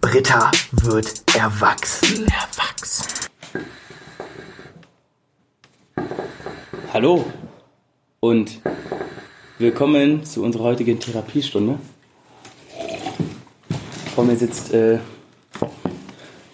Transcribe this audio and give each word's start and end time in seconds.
Britta 0.00 0.50
wird 0.72 1.22
erwachsen. 1.34 2.26
Erwachsen. 2.26 3.06
Hallo 6.92 7.24
und 8.20 8.60
willkommen 9.58 10.24
zu 10.24 10.42
unserer 10.42 10.64
heutigen 10.64 11.00
Therapiestunde. 11.00 11.78
Vor 14.14 14.24
mir 14.24 14.36
sitzt 14.36 14.72
äh, 14.72 14.98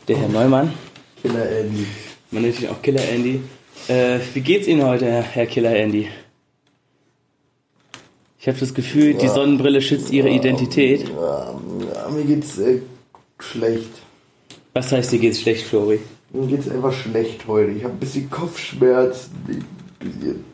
der 0.09 0.17
Herr 0.17 0.29
Neumann. 0.29 0.73
Killer 1.21 1.49
Andy. 1.49 1.87
Man 2.31 2.43
nennt 2.43 2.61
ihn 2.61 2.69
auch 2.69 2.81
Killer 2.83 3.07
Andy. 3.09 3.41
Äh, 3.89 4.19
wie 4.35 4.41
geht's 4.41 4.67
Ihnen 4.67 4.85
heute, 4.85 5.07
Herr 5.07 5.47
Killer 5.47 5.75
Andy? 5.75 6.09
Ich 8.39 8.49
habe 8.49 8.59
das 8.59 8.75
Gefühl, 8.75 9.15
die 9.15 9.29
Sonnenbrille 9.29 9.81
schützt 9.81 10.11
Ihre 10.11 10.29
Identität. 10.29 11.09
Ja, 11.09 11.55
mir 12.11 12.25
geht's 12.25 12.59
äh, 12.59 12.83
schlecht. 13.43 13.91
Was 14.75 14.93
heißt, 14.93 15.13
dir 15.13 15.19
geht's 15.19 15.41
schlecht, 15.41 15.67
Flori? 15.67 16.01
Mir 16.33 16.47
geht's 16.47 16.69
einfach 16.69 16.93
schlecht 16.93 17.47
heute. 17.47 17.73
Ich 17.73 17.85
habe 17.85 17.95
ein 17.95 18.01
bisschen 18.01 18.31
Kopfschmerzen, 18.31 19.33
ein 19.49 19.65
bisschen, 19.99 20.45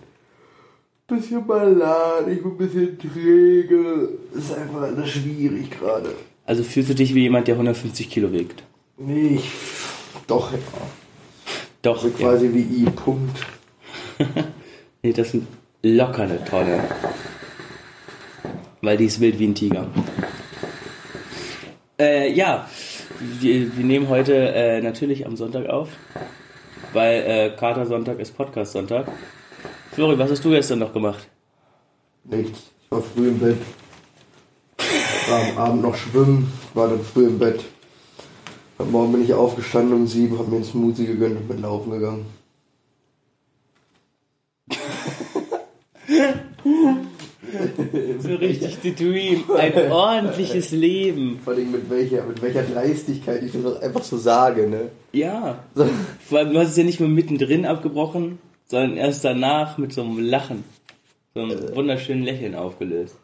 bisschen 1.06 1.46
Malat, 1.46 2.26
ich 2.28 2.42
bin 2.42 2.52
ein 2.52 2.56
bisschen 2.58 2.98
träge. 2.98 4.08
Ist 4.34 4.52
einfach 4.52 4.82
alles 4.82 5.10
schwierig 5.10 5.70
gerade. 5.70 6.14
Also 6.44 6.62
fühlst 6.64 6.90
du 6.90 6.94
dich 6.94 7.14
wie 7.14 7.20
jemand, 7.22 7.46
der 7.46 7.54
150 7.54 8.10
Kilo 8.10 8.32
wiegt? 8.32 8.62
Nee, 8.96 9.36
ich, 9.36 9.50
doch, 10.26 10.50
ja. 10.52 10.58
Doch, 11.82 12.02
So 12.02 12.08
ja. 12.08 12.14
quasi 12.18 12.50
wie 12.52 12.82
I. 12.82 12.90
Punkt. 12.90 13.38
Nee, 15.00 15.12
das 15.12 15.30
sind 15.30 15.46
locker 15.84 16.24
eine 16.24 16.44
Tonne. 16.44 16.82
Weil 18.82 18.96
die 18.96 19.04
ist 19.04 19.20
wild 19.20 19.38
wie 19.38 19.46
ein 19.46 19.54
Tiger. 19.54 19.86
Äh, 22.00 22.32
ja, 22.32 22.68
wir, 23.18 23.76
wir 23.76 23.84
nehmen 23.84 24.08
heute 24.08 24.32
äh, 24.32 24.80
natürlich 24.80 25.26
am 25.26 25.36
Sonntag 25.36 25.68
auf, 25.68 25.88
weil 26.92 27.22
äh, 27.22 27.50
Katersonntag 27.56 28.20
ist 28.20 28.36
Podcast-Sonntag. 28.36 29.10
Flori, 29.90 30.16
was 30.16 30.30
hast 30.30 30.44
du 30.44 30.50
gestern 30.50 30.78
noch 30.78 30.92
gemacht? 30.92 31.28
Nichts. 32.22 32.70
Ich 32.84 32.90
war 32.92 33.02
früh 33.02 33.28
im 33.28 33.40
Bett. 33.40 33.56
War 35.28 35.40
am 35.40 35.58
Abend 35.58 35.82
noch 35.82 35.96
schwimmen, 35.96 36.52
war 36.72 36.86
dann 36.86 37.02
früh 37.02 37.26
im 37.26 37.38
Bett. 37.38 37.64
Am 38.78 38.92
Morgen 38.92 39.12
bin 39.12 39.24
ich 39.24 39.34
aufgestanden 39.34 39.94
um 39.94 40.06
sieben, 40.06 40.38
hab 40.38 40.46
mir 40.46 40.56
einen 40.56 40.64
Smoothie 40.64 41.06
gegönnt 41.06 41.36
und 41.36 41.48
bin 41.48 41.62
laufen 41.62 41.90
gegangen. 41.90 42.26
So 48.20 48.34
richtig 48.34 48.78
the 48.82 48.94
dream. 48.94 49.44
Ein 49.56 49.90
ordentliches 49.90 50.70
Leben. 50.70 51.40
Vor 51.44 51.54
allem 51.54 51.70
mit 51.70 51.90
welcher, 51.90 52.24
mit 52.24 52.40
welcher 52.42 52.62
Dreistigkeit 52.62 53.42
ich 53.42 53.52
das 53.52 53.82
einfach 53.82 54.02
so 54.02 54.16
sage, 54.16 54.68
ne? 54.68 54.90
Ja. 55.12 55.64
So, 55.74 55.86
Vor 56.28 56.38
allem, 56.38 56.52
du 56.52 56.58
hast 56.58 56.70
es 56.70 56.76
ja 56.76 56.84
nicht 56.84 57.00
nur 57.00 57.08
mittendrin 57.08 57.66
abgebrochen, 57.66 58.38
sondern 58.66 58.96
erst 58.96 59.24
danach 59.24 59.78
mit 59.78 59.92
so 59.92 60.02
einem 60.02 60.18
Lachen. 60.18 60.64
So 61.34 61.42
einem 61.42 61.74
wunderschönen 61.74 62.22
Lächeln 62.22 62.54
aufgelöst. 62.54 63.16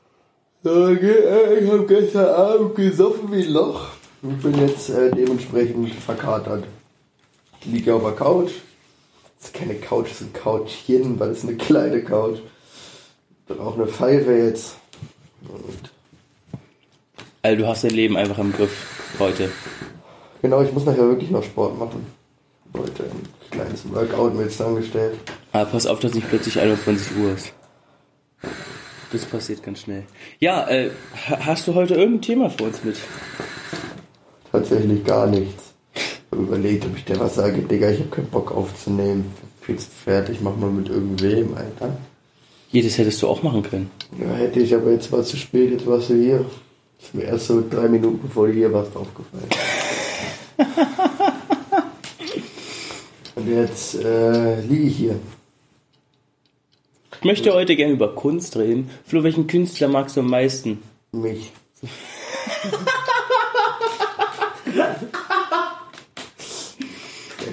okay, 0.65 0.97
äh, 0.97 1.59
ich 1.61 1.71
habe 1.71 1.87
gestern 1.87 2.27
Abend 2.35 2.75
gesoffen 2.75 3.33
wie 3.33 3.43
ein 3.43 3.53
Loch. 3.53 3.89
Und 4.23 4.43
bin 4.43 4.59
jetzt 4.59 4.89
äh, 4.89 5.11
dementsprechend 5.11 5.93
verkatert. 5.95 6.65
Ich 7.61 7.67
liege 7.67 7.95
auf 7.95 8.03
der 8.03 8.13
Couch. 8.13 8.53
Das 9.39 9.49
ist 9.49 9.55
keine 9.55 9.75
Couch, 9.75 10.07
das 10.11 10.23
ist 10.23 10.29
ein 10.29 10.33
Couchchen, 10.33 11.21
weil 11.21 11.31
es 11.31 11.43
eine 11.43 11.57
kleine 11.57 12.03
Couch. 12.03 12.39
Dann 13.49 13.61
auch 13.61 13.75
eine 13.75 13.87
Pfeife 13.87 14.33
jetzt. 14.33 14.77
Und 15.49 15.91
Also 17.43 17.59
du 17.63 17.67
hast 17.69 17.85
dein 17.85 17.91
Leben 17.91 18.17
einfach 18.17 18.39
im 18.39 18.53
Griff 18.53 19.15
heute. 19.19 19.51
genau, 20.43 20.63
ich 20.63 20.73
muss 20.73 20.85
nachher 20.85 21.07
wirklich 21.09 21.31
noch 21.31 21.43
Sport 21.43 21.79
machen. 21.79 22.07
Heute 22.77 23.05
ein 23.05 23.29
kleines 23.51 23.83
Workout 23.93 24.35
mir 24.35 24.45
jetzt 24.45 24.61
angestellt. 24.61 25.17
Aber 25.53 25.71
pass 25.71 25.87
auf, 25.87 26.01
dass 26.01 26.15
nicht 26.15 26.29
plötzlich 26.29 26.59
21 26.59 27.17
Uhr 27.19 27.33
ist. 27.33 27.53
Das 29.13 29.25
passiert 29.27 29.63
ganz 29.63 29.81
schnell. 29.83 30.05
Ja, 30.41 30.67
äh, 30.69 30.91
ha- 31.29 31.39
hast 31.47 31.69
du 31.69 31.75
heute 31.75 31.95
irgendein 31.95 32.23
Thema 32.23 32.51
für 32.51 32.65
uns 32.65 32.83
mit? 32.83 32.97
Tatsächlich 34.51 35.05
gar 35.05 35.27
nichts. 35.29 35.63
Ich 35.95 36.03
habe 36.33 36.43
überlegt, 36.43 36.85
ob 36.87 36.97
ich 36.97 37.05
dir 37.05 37.21
was 37.21 37.37
sage. 37.37 37.63
Digga, 37.63 37.91
ich 37.91 38.01
habe 38.01 38.09
keinen 38.11 38.27
Bock 38.31 38.51
aufzunehmen. 38.51 39.33
Viel 39.61 39.77
zu 39.79 39.89
fertig, 40.05 40.39
mach 40.41 40.57
mal 40.57 40.71
mit 40.71 40.89
irgendwem, 40.89 41.55
Alter. 41.55 41.97
Jedes 42.75 42.99
hättest 42.99 43.23
du 43.23 43.29
auch 43.29 43.43
machen 43.45 43.63
können. 43.63 43.89
Ja, 44.21 44.35
hätte 44.35 44.59
ich, 44.59 44.75
aber 44.75 44.91
jetzt 44.91 45.13
war 45.13 45.21
es 45.21 45.29
zu 45.29 45.37
spät, 45.37 45.71
jetzt 45.71 45.87
warst 45.87 46.11
du 46.11 46.15
hier. 46.15 46.45
Ist 47.01 47.15
mir 47.15 47.23
erst 47.23 47.47
so 47.47 47.63
drei 47.71 47.87
Minuten 47.87 48.19
bevor 48.21 48.49
du 48.49 48.53
hier 48.53 48.73
warst 48.73 48.97
aufgefallen. 48.97 49.49
Und 53.37 53.49
jetzt 53.49 53.95
äh, 53.95 54.61
liege 54.63 54.89
ich 54.89 54.97
hier. 54.97 55.21
Ich 57.21 57.25
möchte 57.25 57.55
heute 57.55 57.77
gerne 57.77 57.93
über 57.93 58.13
Kunst 58.13 58.57
reden. 58.57 58.91
Flo, 59.07 59.23
welchen 59.23 59.47
Künstler 59.47 59.87
magst 59.87 60.17
du 60.17 60.23
am 60.23 60.31
meisten? 60.31 60.83
Mich. 61.13 61.53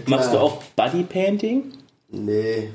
Magst 0.07 0.33
du 0.33 0.39
auch 0.39 0.63
Bodypainting? 0.75 1.73
Nee. 2.09 2.69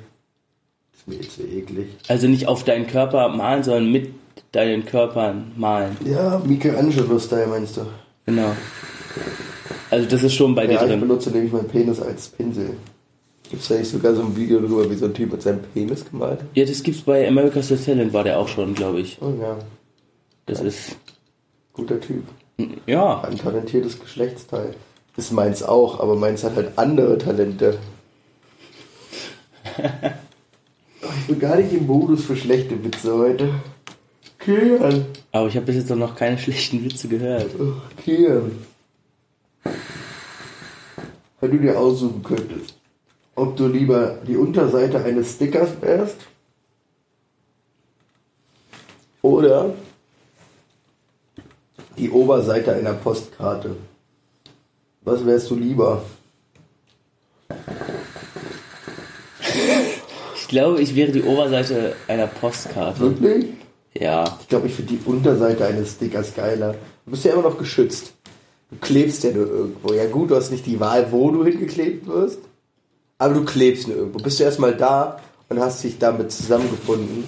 Ist 1.07 1.09
mir 1.09 1.29
zu 1.29 1.43
eklig. 1.43 1.89
Also 2.09 2.27
nicht 2.29 2.47
auf 2.49 2.65
deinen 2.65 2.87
Körper 2.87 3.29
malen, 3.29 3.63
sondern 3.63 3.91
mit 3.93 4.13
deinen 4.53 4.85
Körpern 4.85 5.53
malen. 5.57 5.97
Ja, 6.05 6.41
Michelangelo-Style 6.45 7.47
meinst 7.47 7.77
du? 7.77 7.83
Genau. 8.27 8.53
Also 9.91 10.09
das 10.09 10.23
ist 10.23 10.35
schon 10.35 10.55
bei 10.55 10.67
dir 10.67 10.75
Ja, 10.75 10.83
ich 10.83 10.89
drin. 10.91 11.01
benutze 11.01 11.31
nämlich 11.31 11.53
meinen 11.53 11.69
Penis 11.69 12.01
als 12.01 12.29
Pinsel. 12.29 12.71
Gibt 13.49 13.63
es 13.63 13.69
da 13.69 13.77
nicht 13.77 13.89
sogar 13.91 14.15
so 14.15 14.23
ein 14.23 14.37
Video 14.37 14.59
darüber, 14.59 14.91
wie 14.91 14.97
so 14.97 15.05
ein 15.07 15.15
Typ 15.15 15.31
mit 15.31 15.41
seinem 15.43 15.61
Penis 15.73 16.05
gemalt 16.05 16.41
hat? 16.41 16.47
Ja, 16.55 16.65
das 16.65 16.83
gibt's 16.83 17.03
bei 17.03 17.27
America's 17.29 17.69
Got 17.69 17.85
Talent, 17.85 18.13
war 18.13 18.25
der 18.25 18.39
auch 18.41 18.49
schon, 18.49 18.75
glaube 18.75 19.01
ich. 19.01 19.19
Oh 19.21 19.33
ja, 19.41 19.57
Das 20.47 20.61
ist, 20.61 20.97
guter 21.73 22.01
Typ. 22.01 22.25
ja, 22.87 23.21
Ein 23.23 23.39
talentiertes 23.39 24.01
Geschlechtsteil. 24.01 24.75
Das 25.15 25.31
meins 25.31 25.63
auch, 25.63 26.01
aber 26.01 26.17
meins 26.17 26.43
hat 26.43 26.57
halt 26.57 26.77
andere 26.77 27.17
Talente. 27.19 27.79
Ich 31.21 31.27
bin 31.27 31.39
gar 31.39 31.57
nicht 31.57 31.73
im 31.73 31.87
Modus 31.87 32.25
für 32.25 32.37
schlechte 32.37 32.83
Witze 32.83 33.15
heute. 33.15 33.55
Kian. 34.39 35.07
aber 35.33 35.49
ich 35.49 35.57
habe 35.57 35.67
bis 35.67 35.77
jetzt 35.77 35.91
noch 35.91 36.15
keine 36.15 36.39
schlechten 36.39 36.85
Witze 36.85 37.09
gehört. 37.09 37.51
Ach, 37.59 38.03
Kian. 38.03 38.53
Wenn 41.41 41.51
du 41.51 41.59
dir 41.59 41.79
aussuchen 41.79 42.23
könntest, 42.23 42.75
ob 43.35 43.57
du 43.57 43.67
lieber 43.67 44.19
die 44.27 44.37
Unterseite 44.37 45.05
eines 45.05 45.33
Stickers 45.33 45.71
wärst 45.81 46.17
oder 49.23 49.75
die 51.99 52.11
Oberseite 52.11 52.73
einer 52.75 52.93
Postkarte. 52.93 53.77
Was 55.03 55.25
wärst 55.25 55.51
du 55.51 55.57
lieber? 55.57 56.03
Ich 60.47 60.51
glaube, 60.51 60.81
ich 60.81 60.95
wäre 60.95 61.11
die 61.11 61.25
Oberseite 61.25 61.97
einer 62.07 62.29
Postkarte. 62.29 63.01
Wirklich? 63.01 63.47
Ja, 63.95 64.39
Ich 64.41 64.47
glaube, 64.47 64.69
ich 64.69 64.75
finde 64.75 64.93
die 64.95 65.01
Unterseite 65.05 65.67
eines 65.67 65.95
Stickers 65.95 66.37
geiler. 66.37 66.77
Du 67.05 67.11
bist 67.11 67.25
ja 67.25 67.33
immer 67.33 67.43
noch 67.43 67.59
geschützt. 67.59 68.13
Du 68.71 68.77
klebst 68.81 69.25
ja 69.25 69.33
nur 69.33 69.49
irgendwo. 69.49 69.93
Ja 69.93 70.07
gut, 70.07 70.31
du 70.31 70.37
hast 70.37 70.53
nicht 70.53 70.65
die 70.65 70.79
Wahl, 70.79 71.11
wo 71.11 71.33
du 71.33 71.45
hingeklebt 71.45 72.07
wirst, 72.07 72.39
aber 73.19 73.35
du 73.35 73.45
klebst 73.45 73.89
nur 73.89 73.97
irgendwo. 73.97 74.21
Bist 74.21 74.39
du 74.39 74.45
erstmal 74.45 74.77
da 74.77 75.21
und 75.49 75.59
hast 75.59 75.83
dich 75.83 75.99
damit 75.99 76.31
zusammengefunden, 76.31 77.25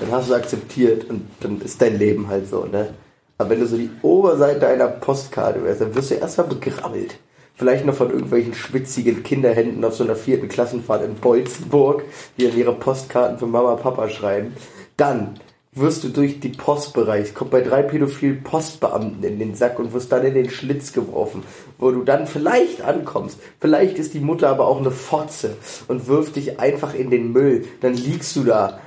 dann 0.00 0.12
hast 0.12 0.28
du 0.28 0.34
akzeptiert 0.34 1.08
und 1.08 1.22
dann 1.40 1.62
ist 1.62 1.80
dein 1.80 1.98
Leben 1.98 2.28
halt 2.28 2.50
so, 2.50 2.66
ne? 2.66 2.90
Aber 3.38 3.48
wenn 3.48 3.60
du 3.60 3.66
so 3.66 3.78
die 3.78 3.88
Oberseite 4.02 4.66
einer 4.66 4.88
Postkarte 4.88 5.64
wärst, 5.64 5.80
dann 5.80 5.94
wirst 5.94 6.10
du 6.10 6.16
erstmal 6.16 6.48
begrabbelt. 6.48 7.14
Vielleicht 7.58 7.84
noch 7.84 7.94
von 7.94 8.10
irgendwelchen 8.10 8.54
schwitzigen 8.54 9.24
Kinderhänden 9.24 9.84
auf 9.84 9.96
so 9.96 10.04
einer 10.04 10.14
vierten 10.14 10.48
Klassenfahrt 10.48 11.04
in 11.04 11.16
Bolzenburg, 11.16 12.04
die 12.38 12.46
dann 12.46 12.56
ihre 12.56 12.72
Postkarten 12.72 13.36
für 13.38 13.46
Mama, 13.46 13.74
Papa 13.74 14.08
schreiben. 14.08 14.54
Dann 14.96 15.40
wirst 15.72 16.04
du 16.04 16.08
durch 16.08 16.38
die 16.38 16.50
Postbereich, 16.50 17.34
kommt 17.34 17.50
bei 17.50 17.60
drei 17.60 17.82
pädophilen 17.82 18.44
Postbeamten 18.44 19.24
in 19.24 19.40
den 19.40 19.56
Sack 19.56 19.80
und 19.80 19.92
wirst 19.92 20.12
dann 20.12 20.24
in 20.24 20.34
den 20.34 20.50
Schlitz 20.50 20.92
geworfen, 20.92 21.42
wo 21.78 21.90
du 21.90 22.04
dann 22.04 22.28
vielleicht 22.28 22.82
ankommst. 22.82 23.40
Vielleicht 23.60 23.98
ist 23.98 24.14
die 24.14 24.20
Mutter 24.20 24.48
aber 24.48 24.68
auch 24.68 24.78
eine 24.78 24.92
Fotze 24.92 25.56
und 25.88 26.06
wirft 26.06 26.36
dich 26.36 26.60
einfach 26.60 26.94
in 26.94 27.10
den 27.10 27.32
Müll. 27.32 27.66
Dann 27.80 27.94
liegst 27.94 28.36
du 28.36 28.44
da, 28.44 28.78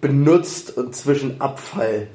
benutzt 0.00 0.74
und 0.76 0.96
zwischen 0.96 1.40
Abfall. 1.42 2.08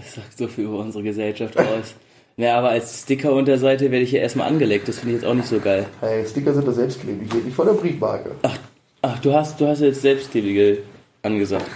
das 0.04 0.14
sagt 0.14 0.38
so 0.38 0.48
viel 0.48 0.64
über 0.64 0.78
unsere 0.78 1.04
Gesellschaft 1.04 1.56
aus. 1.58 1.94
Ja, 2.36 2.58
aber 2.58 2.70
als 2.70 3.02
Sticker-Unterseite 3.02 3.90
werde 3.90 4.04
ich 4.04 4.12
ja 4.12 4.20
erstmal 4.20 4.48
angelegt. 4.48 4.88
Das 4.88 4.98
finde 5.00 5.14
ich 5.16 5.20
jetzt 5.22 5.28
auch 5.30 5.34
nicht 5.34 5.48
so 5.48 5.58
geil. 5.60 5.86
Hey, 6.00 6.24
Sticker 6.26 6.54
sind 6.54 6.66
doch 6.66 6.72
selbstklebig, 6.72 7.28
ich 7.28 7.34
rede 7.34 7.44
nicht 7.46 7.54
von 7.56 7.66
der 7.66 7.74
Briefmarke. 7.74 8.30
Ach, 8.42 8.56
ach 9.02 9.18
du 9.18 9.34
hast, 9.34 9.60
du 9.60 9.66
hast 9.66 9.80
jetzt 9.80 10.00
selbstklebige 10.00 10.78
angesagt. 11.22 11.66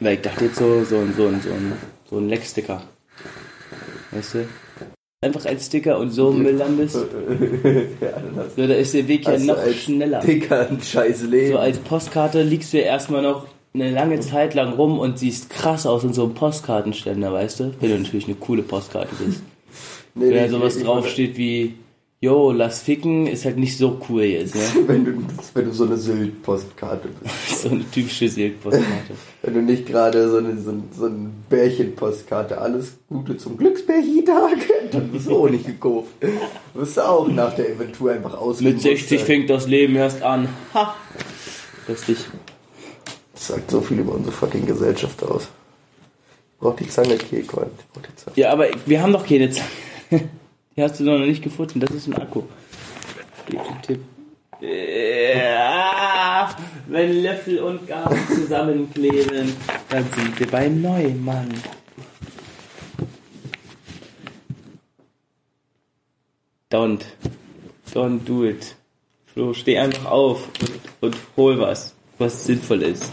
Weil 0.00 0.14
ich 0.14 0.20
dachte 0.22 0.46
jetzt 0.46 0.56
so, 0.56 0.82
so, 0.84 0.96
ein- 0.96 1.12
so, 1.14 1.26
ein- 1.26 1.40
so, 1.42 1.50
ein- 1.50 1.72
so 2.08 2.16
ein 2.18 2.28
Lecksticker. 2.28 2.82
Weißt 4.12 4.34
du? 4.34 4.46
Einfach 5.22 5.44
als 5.44 5.66
Sticker 5.66 5.98
und 5.98 6.10
so 6.12 6.30
im 6.30 6.42
Müll 6.42 6.54
landest. 6.54 6.96
ja, 8.00 8.22
So, 8.56 8.66
da 8.66 8.74
ist 8.74 8.94
der 8.94 9.06
Weg 9.06 9.26
ja 9.26 9.36
noch 9.38 9.58
schneller. 9.74 10.20
Dicker 10.20 10.66
ein 10.70 10.80
scheiß 10.80 11.24
Leben. 11.24 11.52
So 11.52 11.58
als 11.58 11.76
Postkarte 11.78 12.42
liegst 12.42 12.72
du 12.72 12.78
ja 12.78 12.84
erstmal 12.84 13.20
noch 13.20 13.46
eine 13.72 13.90
lange 13.90 14.20
Zeit 14.20 14.54
lang 14.54 14.72
rum 14.72 14.98
und 14.98 15.18
siehst 15.18 15.50
krass 15.50 15.86
aus 15.86 16.02
in 16.04 16.12
so 16.12 16.24
einem 16.24 16.34
Postkartenständer, 16.34 17.32
weißt 17.32 17.60
du? 17.60 17.74
Wenn 17.80 17.90
du 17.90 17.98
natürlich 17.98 18.26
eine 18.26 18.34
coole 18.34 18.62
Postkarte 18.62 19.14
bist. 19.24 19.42
nee, 20.14 20.22
Wenn 20.22 20.30
nee, 20.30 20.40
da 20.40 20.48
sowas 20.48 20.76
nee, 20.76 20.82
draufsteht 20.82 21.36
wie, 21.36 21.74
yo, 22.20 22.50
lass 22.50 22.82
ficken, 22.82 23.28
ist 23.28 23.44
halt 23.44 23.58
nicht 23.58 23.78
so 23.78 24.00
cool 24.08 24.24
jetzt, 24.24 24.56
ne? 24.56 24.62
Wenn 24.86 25.04
du, 25.04 25.12
wenn 25.54 25.64
du 25.64 25.72
so 25.72 25.84
eine 25.84 25.96
Sylt-Postkarte 25.96 27.08
bist. 27.08 27.34
So 27.62 27.68
eine 27.68 27.88
typische 27.90 28.28
Silk-Postkarte. 28.28 29.14
Wenn 29.42 29.54
du 29.54 29.62
nicht 29.62 29.86
gerade 29.86 30.30
so 30.30 30.38
eine, 30.38 30.58
so, 30.58 30.72
so 30.96 31.06
ein 31.06 31.30
Bärchen-Postkarte, 31.48 32.58
alles 32.58 32.98
Gute 33.08 33.36
zum 33.36 33.56
Glücksbärchen-Tag, 33.56 34.58
dann 34.92 35.08
bist 35.08 35.28
du 35.28 35.36
auch 35.36 35.48
nicht 35.48 35.66
gekauft. 35.66 36.08
Du 36.20 36.80
bist 36.80 36.98
auch 36.98 37.28
nach 37.28 37.54
der 37.54 37.68
Inventur 37.70 38.12
einfach 38.12 38.34
aus. 38.38 38.60
Mit 38.60 38.80
60 38.80 39.20
fängt 39.20 39.50
das 39.50 39.66
Leben 39.66 39.94
erst 39.96 40.22
an. 40.22 40.48
Ha! 40.74 40.94
Lustig. 41.86 42.16
Sagt 43.50 43.68
so 43.68 43.80
viel 43.80 43.98
über 43.98 44.12
unsere 44.12 44.32
fucking 44.32 44.64
Gesellschaft 44.64 45.24
aus. 45.24 45.48
Braucht 46.60 46.78
die 46.78 46.88
Zange, 46.88 47.18
Zange. 47.18 47.70
Ja, 48.36 48.52
aber 48.52 48.68
wir 48.86 49.02
haben 49.02 49.12
doch 49.12 49.26
keine 49.26 49.50
Zange. 49.50 49.68
Die 50.76 50.82
hast 50.82 51.00
du 51.00 51.04
doch 51.04 51.18
noch 51.18 51.26
nicht 51.26 51.42
gefunden. 51.42 51.80
Das 51.80 51.90
ist 51.90 52.06
ein 52.06 52.14
Akku. 52.14 52.42
Gib 53.46 53.60
den 53.64 53.82
Tipp. 53.82 54.00
Ja, 54.60 56.54
wenn 56.86 57.22
Löffel 57.22 57.58
und 57.58 57.88
Gabel 57.88 58.18
zusammenkleben, 58.32 59.56
dann 59.88 60.04
sind 60.14 60.38
wir 60.38 60.46
beim 60.46 60.80
Neumann. 60.80 61.52
Don't. 66.70 67.00
Don't 67.92 68.20
do 68.24 68.44
it. 68.44 68.76
Flo, 69.26 69.52
steh 69.54 69.76
einfach 69.76 70.04
auf 70.06 70.48
und, 70.60 70.70
und 71.00 71.16
hol 71.36 71.58
was, 71.58 71.94
was 72.18 72.44
sinnvoll 72.44 72.82
ist. 72.82 73.10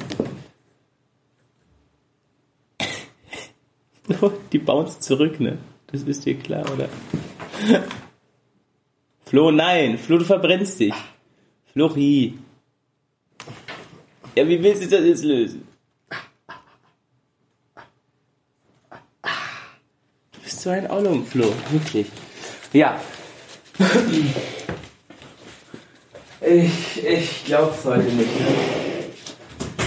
Die 4.51 4.59
bounce 4.59 4.99
zurück, 4.99 5.39
ne? 5.39 5.57
Das 5.87 6.03
ist 6.03 6.25
dir 6.25 6.37
klar, 6.37 6.65
oder? 6.71 6.89
Flo, 9.25 9.51
nein! 9.51 9.97
Flo, 9.97 10.17
du 10.17 10.25
verbrennst 10.25 10.79
dich. 10.79 10.93
Flori. 11.73 12.37
Ja, 14.35 14.47
wie 14.47 14.61
willst 14.61 14.83
du 14.83 14.87
das 14.87 15.05
jetzt 15.05 15.23
lösen? 15.23 15.67
Du 20.31 20.39
bist 20.43 20.61
so 20.61 20.69
ein 20.69 20.89
Ollum, 20.89 21.25
Flo. 21.25 21.51
Wirklich. 21.71 22.07
Ja. 22.71 22.99
Ich, 26.41 27.03
ich 27.03 27.45
glaub's 27.45 27.83
heute 27.83 28.11
nicht. 28.11 28.29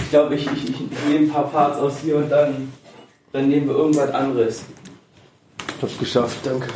Ich 0.03 0.09
glaube, 0.09 0.35
ich, 0.35 0.45
ich, 0.45 0.69
ich 0.69 0.79
nehme 1.07 1.25
ein 1.25 1.29
paar 1.29 1.49
Parts 1.49 1.79
aus 1.79 1.99
hier 2.03 2.17
und 2.17 2.29
dann, 2.29 2.71
dann 3.31 3.49
nehmen 3.49 3.67
wir 3.67 3.75
irgendwas 3.75 4.11
anderes. 4.11 4.63
Ich 5.77 5.83
hab's 5.83 5.97
geschafft, 5.97 6.37
danke. 6.43 6.67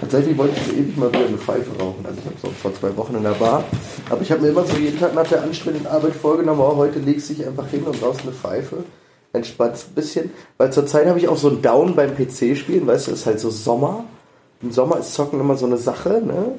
Tatsächlich 0.00 0.36
wollte 0.36 0.54
ich 0.56 0.66
so 0.66 0.72
ewig 0.72 0.96
mal 0.98 1.08
wieder 1.08 1.26
eine 1.26 1.38
Pfeife 1.38 1.70
rauchen. 1.78 2.04
Also 2.04 2.18
ich 2.18 2.26
habe 2.26 2.36
es 2.36 2.44
auch 2.44 2.52
vor 2.52 2.74
zwei 2.74 2.94
Wochen 2.98 3.14
in 3.14 3.22
der 3.22 3.30
Bar. 3.30 3.64
Aber 4.10 4.20
ich 4.20 4.30
habe 4.30 4.42
mir 4.42 4.48
immer 4.48 4.64
so 4.64 4.76
jeden 4.76 4.98
Tag 4.98 5.14
nach 5.14 5.26
der 5.26 5.42
anstrengenden 5.42 5.86
Arbeit 5.86 6.14
vorgenommen, 6.14 6.60
oh, 6.60 6.76
heute 6.76 6.98
legst 6.98 7.30
du 7.30 7.34
dich 7.34 7.46
einfach 7.46 7.66
hin 7.68 7.82
und 7.84 8.02
rauchst 8.02 8.22
eine 8.22 8.32
Pfeife. 8.32 8.84
Entspannst 9.32 9.88
ein 9.88 9.94
bisschen. 9.94 10.30
Weil 10.58 10.70
zurzeit 10.70 11.06
habe 11.06 11.18
ich 11.18 11.28
auch 11.28 11.38
so 11.38 11.48
einen 11.48 11.62
Down 11.62 11.96
beim 11.96 12.14
PC-Spielen. 12.14 12.86
Weißt 12.86 13.06
du, 13.06 13.12
es 13.12 13.20
ist 13.20 13.26
halt 13.26 13.40
so 13.40 13.48
Sommer. 13.48 14.04
Im 14.62 14.70
Sommer 14.70 14.98
ist 14.98 15.14
Zocken 15.14 15.40
immer 15.40 15.56
so 15.56 15.66
eine 15.66 15.76
Sache, 15.76 16.22
ne? 16.24 16.54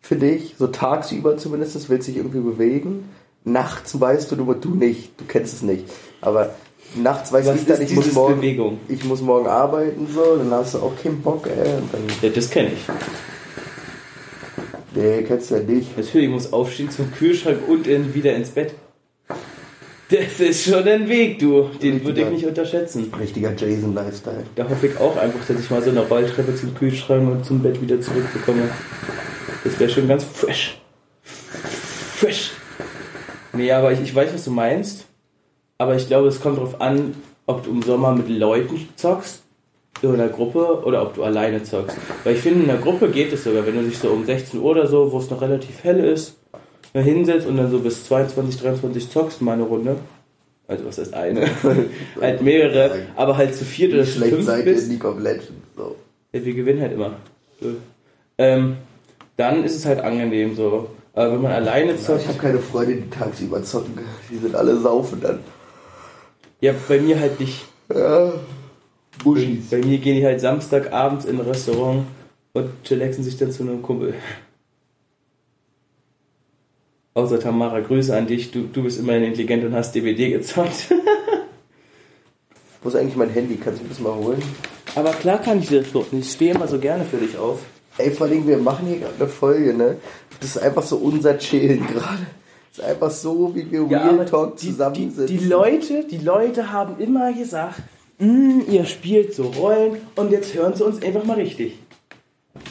Finde 0.00 0.30
ich. 0.30 0.56
So 0.58 0.66
tagsüber 0.66 1.36
zumindest, 1.36 1.76
das 1.76 1.88
will 1.88 2.02
sich 2.02 2.16
irgendwie 2.16 2.40
bewegen. 2.40 3.08
Nachts 3.44 3.98
weißt 3.98 4.30
du, 4.32 4.36
du, 4.36 4.52
du 4.54 4.74
nicht. 4.74 5.18
Du 5.20 5.24
kennst 5.26 5.54
es 5.54 5.62
nicht. 5.62 5.84
Aber 6.20 6.50
nachts 6.96 7.32
weiß 7.32 7.46
Was 7.46 7.56
ich 7.56 7.66
dann, 7.66 7.80
ich 7.80 7.94
muss, 7.94 8.12
morgen, 8.12 8.36
Bewegung? 8.36 8.78
ich 8.88 9.04
muss 9.04 9.22
morgen 9.22 9.46
arbeiten, 9.46 10.08
so. 10.12 10.36
Dann 10.36 10.50
hast 10.50 10.74
du 10.74 10.78
auch 10.78 10.92
keinen 11.02 11.22
Bock, 11.22 11.46
ey. 11.46 11.68
Ja, 12.22 12.28
das 12.30 12.50
kenne 12.50 12.72
ich. 12.72 12.86
nee, 14.94 15.22
kennst 15.22 15.50
du 15.50 15.56
ja 15.56 15.62
nicht. 15.62 15.96
Natürlich, 15.96 16.26
ich 16.26 16.32
muss 16.32 16.52
aufstehen 16.52 16.90
zum 16.90 17.12
Kühlschrank 17.12 17.58
und 17.68 17.86
in, 17.86 18.14
wieder 18.14 18.34
ins 18.34 18.50
Bett. 18.50 18.74
Das 20.10 20.40
ist 20.40 20.64
schon 20.64 20.88
ein 20.88 21.08
Weg, 21.08 21.38
du. 21.38 21.70
Den 21.80 22.04
würde 22.04 22.22
ich 22.22 22.30
nicht 22.30 22.44
unterschätzen. 22.44 23.12
Richtiger 23.16 23.54
Jason-Lifestyle. 23.56 24.42
Da 24.56 24.68
hoffe 24.68 24.88
ich 24.88 24.98
auch 24.98 25.16
einfach, 25.16 25.46
dass 25.46 25.60
ich 25.60 25.70
mal 25.70 25.80
so 25.80 25.90
eine 25.90 26.00
Rolltreppe 26.00 26.52
zum 26.56 26.74
Kühlschrank 26.74 27.30
und 27.30 27.46
zum 27.46 27.62
Bett 27.62 27.80
wieder 27.80 28.00
zurückbekomme. 28.00 28.62
Das 29.62 29.78
wäre 29.78 29.88
schon 29.88 30.08
ganz 30.08 30.24
fresh. 30.24 30.80
Fresh. 31.22 32.50
Nee, 33.52 33.70
aber 33.70 33.92
ich, 33.92 34.00
ich 34.00 34.12
weiß, 34.12 34.34
was 34.34 34.44
du 34.44 34.50
meinst. 34.50 35.04
Aber 35.78 35.94
ich 35.94 36.08
glaube, 36.08 36.26
es 36.26 36.40
kommt 36.40 36.58
darauf 36.58 36.80
an, 36.80 37.14
ob 37.46 37.62
du 37.62 37.70
im 37.70 37.82
Sommer 37.82 38.12
mit 38.12 38.28
Leuten 38.28 38.88
zockst, 38.96 39.44
in 40.02 40.12
einer 40.12 40.28
Gruppe, 40.28 40.82
oder 40.84 41.02
ob 41.02 41.14
du 41.14 41.22
alleine 41.22 41.62
zockst. 41.62 41.96
Weil 42.24 42.34
ich 42.34 42.40
finde, 42.40 42.64
in 42.64 42.70
einer 42.70 42.80
Gruppe 42.80 43.10
geht 43.10 43.32
es 43.32 43.44
sogar, 43.44 43.64
wenn 43.64 43.76
du 43.76 43.82
dich 43.84 43.98
so 43.98 44.08
um 44.08 44.24
16 44.24 44.58
Uhr 44.58 44.70
oder 44.72 44.88
so, 44.88 45.12
wo 45.12 45.18
es 45.18 45.30
noch 45.30 45.40
relativ 45.40 45.84
hell 45.84 46.00
ist, 46.00 46.39
mal 46.94 47.02
hinsetzt 47.02 47.46
und 47.46 47.56
dann 47.56 47.70
so 47.70 47.78
bis 47.80 48.04
22, 48.04 48.60
23 48.60 49.10
zockst, 49.10 49.42
mal 49.42 49.52
eine 49.52 49.62
Runde. 49.62 49.96
Also 50.68 50.84
was 50.84 50.98
heißt 50.98 51.14
eine? 51.14 51.46
halt 52.20 52.42
mehrere, 52.42 53.06
aber 53.16 53.36
halt 53.36 53.54
zu 53.54 53.64
viert 53.64 53.92
oder 53.92 54.04
zu 54.04 54.20
fünf 54.20 54.44
seid 54.44 54.64
ihr 54.64 54.72
in 54.72 54.74
bist. 54.74 54.88
League 54.88 55.04
of 55.04 55.18
Legends? 55.18 55.48
So. 55.76 55.96
Ja, 56.32 56.44
wir 56.44 56.54
gewinnen 56.54 56.80
halt 56.80 56.92
immer. 56.92 57.14
Ähm, 58.38 58.76
dann 59.36 59.64
ist 59.64 59.74
es 59.74 59.84
halt 59.84 60.00
angenehm 60.00 60.54
so. 60.54 60.90
Aber 61.12 61.32
wenn 61.32 61.42
man 61.42 61.52
alleine 61.52 61.96
zockt, 61.96 62.22
Ich 62.22 62.28
habe 62.28 62.38
keine 62.38 62.58
Freunde, 62.60 62.94
die 62.96 63.10
tagsüber 63.10 63.62
zocken. 63.64 63.98
Die 64.30 64.36
sind 64.38 64.54
alle 64.54 64.78
saufen 64.78 65.20
dann. 65.20 65.40
ja, 66.60 66.72
bei 66.88 67.00
mir 67.00 67.18
halt 67.18 67.40
nicht. 67.40 67.64
Ja. 67.92 68.32
Buschis. 69.24 69.70
Bei 69.70 69.78
mir 69.78 69.98
gehen 69.98 70.16
die 70.16 70.24
halt 70.24 70.40
Samstagabends 70.40 71.24
in 71.24 71.40
ein 71.40 71.46
Restaurant 71.46 72.06
und 72.52 72.70
chillaxen 72.84 73.24
sich 73.24 73.36
dann 73.36 73.50
zu 73.50 73.64
einem 73.64 73.82
Kumpel. 73.82 74.14
Außer 77.14 77.40
Tamara, 77.40 77.80
Grüße 77.80 78.16
an 78.16 78.26
dich. 78.26 78.50
Du, 78.52 78.62
du 78.72 78.84
bist 78.84 78.98
immerhin 79.00 79.24
intelligent 79.24 79.64
und 79.64 79.74
hast 79.74 79.94
DVD 79.94 80.30
gezockt. 80.30 80.88
Wo 82.82 82.88
ist 82.88 82.96
eigentlich 82.96 83.16
mein 83.16 83.30
Handy? 83.30 83.56
Kannst 83.56 83.82
du 83.82 83.86
das 83.88 83.98
mal 83.98 84.14
holen? 84.14 84.42
Aber 84.94 85.10
klar 85.12 85.38
kann 85.38 85.58
ich 85.58 85.68
das 85.68 85.90
so. 85.92 86.06
Ich 86.12 86.32
stehe 86.32 86.54
immer 86.54 86.66
so 86.68 86.78
gerne 86.78 87.04
für 87.04 87.18
dich 87.18 87.36
auf. 87.36 87.60
Ey, 87.98 88.10
vor 88.10 88.26
allem, 88.28 88.46
wir 88.46 88.56
machen 88.58 88.86
hier 88.86 88.98
gerade 89.00 89.14
eine 89.18 89.28
Folge, 89.28 89.74
ne? 89.74 89.96
Das 90.40 90.50
ist 90.56 90.58
einfach 90.62 90.82
so 90.82 90.96
unser 90.96 91.36
Chillen 91.36 91.86
gerade. 91.86 92.26
Das 92.70 92.78
ist 92.78 92.84
einfach 92.84 93.10
so, 93.10 93.54
wie 93.54 93.70
wir 93.70 93.90
Real 93.90 94.24
Talk 94.24 94.56
die, 94.56 94.68
zusammensitzen. 94.68 95.26
die, 95.26 95.38
die 95.38 95.44
Leute, 95.44 96.04
die 96.10 96.18
Leute 96.18 96.72
haben 96.72 96.98
immer 97.02 97.32
gesagt, 97.32 97.82
"Mm, 98.18 98.60
ihr 98.70 98.84
spielt 98.86 99.34
so 99.34 99.48
Rollen 99.48 99.96
und 100.14 100.30
jetzt 100.30 100.54
hören 100.54 100.74
sie 100.74 100.84
uns 100.84 101.02
einfach 101.02 101.24
mal 101.24 101.34
richtig. 101.34 101.76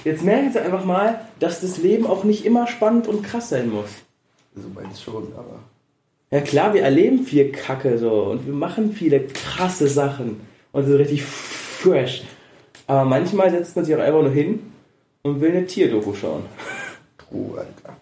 Jetzt 0.05 0.23
merken 0.23 0.51
sie 0.51 0.59
einfach 0.59 0.85
mal, 0.85 1.21
dass 1.39 1.61
das 1.61 1.77
Leben 1.77 2.07
auch 2.07 2.23
nicht 2.23 2.45
immer 2.45 2.65
spannend 2.67 3.07
und 3.07 3.23
krass 3.23 3.49
sein 3.49 3.69
muss. 3.69 3.89
So 4.61 4.69
meinst 4.73 5.03
schon, 5.03 5.27
aber. 5.35 5.59
Ja 6.31 6.41
klar, 6.41 6.73
wir 6.73 6.83
erleben 6.83 7.23
viel 7.23 7.51
Kacke 7.51 7.97
so 7.97 8.23
und 8.25 8.45
wir 8.45 8.53
machen 8.53 8.93
viele 8.93 9.21
krasse 9.21 9.87
Sachen 9.87 10.41
und 10.71 10.85
sind 10.85 10.95
richtig 10.97 11.23
fresh. 11.23 12.23
Aber 12.85 13.05
manchmal 13.05 13.49
setzt 13.51 13.75
man 13.75 13.85
sich 13.85 13.95
auch 13.95 13.99
einfach 13.99 14.21
nur 14.21 14.31
hin 14.31 14.71
und 15.23 15.41
will 15.41 15.51
eine 15.51 15.65
Tierdoku 15.65 16.13
schauen. 16.13 16.43
True, 17.17 17.59
Alter. 17.59 17.97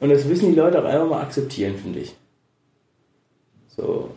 Und 0.00 0.10
das 0.10 0.24
müssen 0.24 0.50
die 0.50 0.56
Leute 0.56 0.80
auch 0.80 0.86
einfach 0.86 1.08
mal 1.08 1.22
akzeptieren, 1.22 1.76
finde 1.76 2.00
ich. 2.00 2.14
So. 3.68 4.10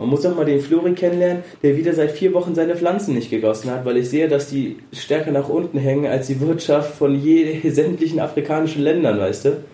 Man 0.00 0.08
muss 0.08 0.24
auch 0.24 0.34
mal 0.34 0.46
den 0.46 0.62
Flori 0.62 0.94
kennenlernen, 0.94 1.44
der 1.62 1.76
wieder 1.76 1.92
seit 1.92 2.12
vier 2.12 2.32
Wochen 2.32 2.54
seine 2.54 2.74
Pflanzen 2.74 3.14
nicht 3.14 3.28
gegossen 3.28 3.70
hat, 3.70 3.84
weil 3.84 3.98
ich 3.98 4.08
sehe, 4.08 4.28
dass 4.28 4.48
die 4.48 4.78
stärker 4.94 5.30
nach 5.30 5.50
unten 5.50 5.78
hängen 5.78 6.06
als 6.06 6.28
die 6.28 6.40
Wirtschaft 6.40 6.94
von 6.94 7.22
je, 7.22 7.60
sämtlichen 7.70 8.18
afrikanischen 8.18 8.80
Ländern, 8.80 9.18
weißt 9.18 9.44
du? 9.44 9.64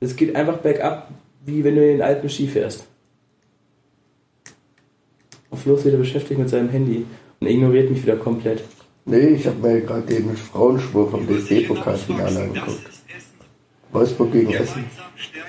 Es 0.00 0.16
geht 0.16 0.34
einfach 0.34 0.58
bergab, 0.58 1.12
wie 1.44 1.62
wenn 1.62 1.76
du 1.76 1.82
in 1.82 1.98
den 1.98 2.02
Alpen 2.02 2.28
Ski 2.28 2.48
fährst. 2.48 2.88
Und 5.50 5.58
Flo 5.58 5.74
ist 5.74 5.86
wieder 5.86 5.98
beschäftigt 5.98 6.40
mit 6.40 6.48
seinem 6.48 6.68
Handy 6.70 7.06
und 7.38 7.46
ignoriert 7.46 7.88
mich 7.88 8.02
wieder 8.02 8.16
komplett. 8.16 8.64
Nee, 9.04 9.28
ich 9.28 9.46
habe 9.46 9.64
mir 9.64 9.80
gerade 9.82 10.02
den 10.02 10.36
Frauenschwur 10.36 11.08
vom 11.08 11.24
DFB-Pokalfinale 11.24 12.40
angeguckt. 12.40 12.80
Wolfsburg 13.92 14.32
gegen 14.32 14.52
Essen. 14.52 14.84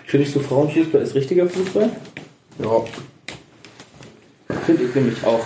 Findest 0.06 0.36
du 0.36 0.40
Frauenfußball 0.40 1.02
ist 1.02 1.16
richtiger 1.16 1.50
Fußball? 1.50 1.90
Ja. 2.60 2.84
Finde 4.66 4.84
ich 4.84 4.96
nämlich 4.96 5.24
auch. 5.24 5.46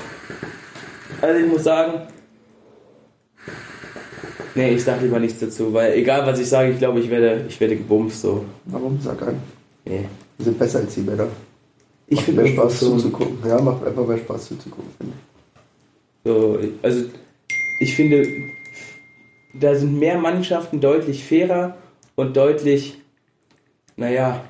Also 1.22 1.40
ich 1.40 1.52
muss 1.52 1.64
sagen, 1.64 2.08
nee, 4.56 4.72
ich 4.72 4.84
sag 4.84 5.02
lieber 5.02 5.20
nichts 5.20 5.40
dazu, 5.40 5.74
weil 5.74 5.94
egal 5.94 6.26
was 6.26 6.40
ich 6.40 6.48
sage, 6.48 6.72
ich 6.72 6.80
glaube, 6.80 7.00
ich 7.00 7.10
werde, 7.10 7.46
ich 7.48 7.60
werde 7.60 7.76
gebumst 7.76 8.22
so. 8.22 8.46
Warum? 8.66 9.00
Sag 9.02 9.22
an. 9.22 9.42
Nee. 9.86 10.06
Wir 10.38 10.46
sind 10.46 10.58
besser 10.58 10.80
als 10.80 10.96
die 10.96 11.02
Männer. 11.02 11.28
Ich 12.08 12.18
Macht 12.18 12.26
finde 12.26 12.44
mehr 12.44 12.54
Spaß 12.54 12.80
schon, 12.80 13.00
zuzugucken. 13.00 13.38
Ja, 13.48 13.62
macht 13.62 13.86
einfach 13.86 14.06
mehr 14.06 14.18
Spaß 14.18 14.48
zuzugucken, 14.48 14.92
finde 14.98 15.14
ich. 15.16 16.32
so, 16.32 16.60
also 16.82 17.06
ich 17.80 17.96
finde, 17.96 18.28
da 19.54 19.76
sind 19.76 19.98
mehr 19.98 20.18
Mannschaften 20.18 20.80
deutlich 20.82 21.24
fairer 21.24 21.78
und 22.16 22.36
deutlich, 22.36 23.00
naja, 23.96 24.44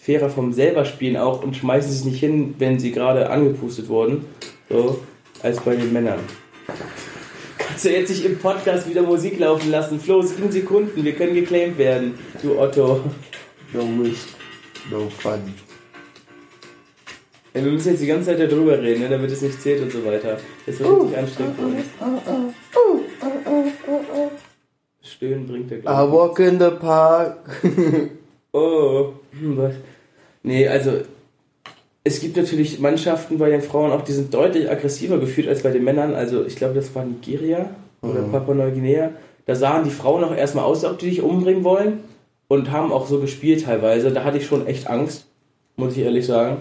fairer 0.00 0.30
vom 0.30 0.52
selber 0.52 0.84
Spielen 0.84 1.16
auch 1.16 1.42
und 1.42 1.56
schmeißen 1.56 1.92
sich 1.92 2.04
nicht 2.04 2.20
hin, 2.20 2.54
wenn 2.58 2.78
sie 2.78 2.90
gerade 2.90 3.28
angepustet 3.28 3.88
wurden, 3.88 4.24
so, 4.70 4.98
als 5.42 5.60
bei 5.60 5.76
den 5.76 5.92
Männern. 5.92 6.20
Kannst 7.58 7.84
du 7.84 7.90
jetzt 7.90 8.08
nicht 8.08 8.24
im 8.24 8.38
Podcast 8.38 8.88
wieder 8.88 9.02
Musik 9.02 9.38
laufen 9.38 9.70
lassen? 9.70 10.00
Flo, 10.00 10.22
sieben 10.22 10.50
Sekunden, 10.50 11.04
wir 11.04 11.12
können 11.12 11.34
geclaimed 11.34 11.76
werden, 11.76 12.14
du 12.42 12.58
Otto. 12.58 13.00
No 13.72 13.82
risk, 14.02 14.28
no 14.90 15.08
fun. 15.10 15.54
Ja, 17.52 17.64
wir 17.64 17.72
müssen 17.72 17.90
jetzt 17.90 18.02
die 18.02 18.06
ganze 18.06 18.36
Zeit 18.36 18.40
darüber 18.50 18.80
reden, 18.80 19.02
ne, 19.02 19.08
damit 19.08 19.30
es 19.30 19.42
nicht 19.42 19.60
zählt 19.60 19.82
und 19.82 19.92
so 19.92 20.04
weiter. 20.04 20.38
Das 20.66 20.78
wird 20.78 21.02
richtig 21.02 21.18
anstrengend 21.18 21.56
für 21.56 21.66
uns. 21.66 21.84
Stöhnen 25.02 25.46
bringt 25.46 25.70
der 25.70 25.78
I 25.78 25.82
glaube 25.82 26.12
walk 26.12 26.38
in 26.38 26.58
the 26.58 26.70
park. 26.70 27.60
Oh, 28.52 29.12
hm, 29.38 29.56
was? 29.56 29.74
Nee, 30.42 30.66
also 30.66 30.92
es 32.02 32.20
gibt 32.20 32.36
natürlich 32.36 32.80
Mannschaften 32.80 33.38
bei 33.38 33.50
den 33.50 33.60
Frauen 33.62 33.92
auch, 33.92 34.02
die 34.02 34.12
sind 34.12 34.32
deutlich 34.32 34.70
aggressiver 34.70 35.18
geführt 35.18 35.48
als 35.48 35.62
bei 35.62 35.70
den 35.70 35.84
Männern. 35.84 36.14
Also 36.14 36.44
ich 36.44 36.56
glaube, 36.56 36.74
das 36.74 36.94
war 36.94 37.04
Nigeria 37.04 37.70
oder 38.02 38.22
Mhm. 38.22 38.32
Papua-Neuguinea. 38.32 39.10
Da 39.46 39.54
sahen 39.54 39.84
die 39.84 39.90
Frauen 39.90 40.24
auch 40.24 40.34
erstmal 40.34 40.64
aus, 40.64 40.84
ob 40.84 40.98
die 40.98 41.10
dich 41.10 41.22
umbringen 41.22 41.64
wollen 41.64 42.00
und 42.48 42.70
haben 42.70 42.92
auch 42.92 43.06
so 43.06 43.20
gespielt 43.20 43.64
teilweise. 43.64 44.10
Da 44.10 44.24
hatte 44.24 44.38
ich 44.38 44.46
schon 44.46 44.66
echt 44.66 44.86
Angst, 44.88 45.26
muss 45.76 45.96
ich 45.96 46.02
ehrlich 46.04 46.26
sagen. 46.26 46.58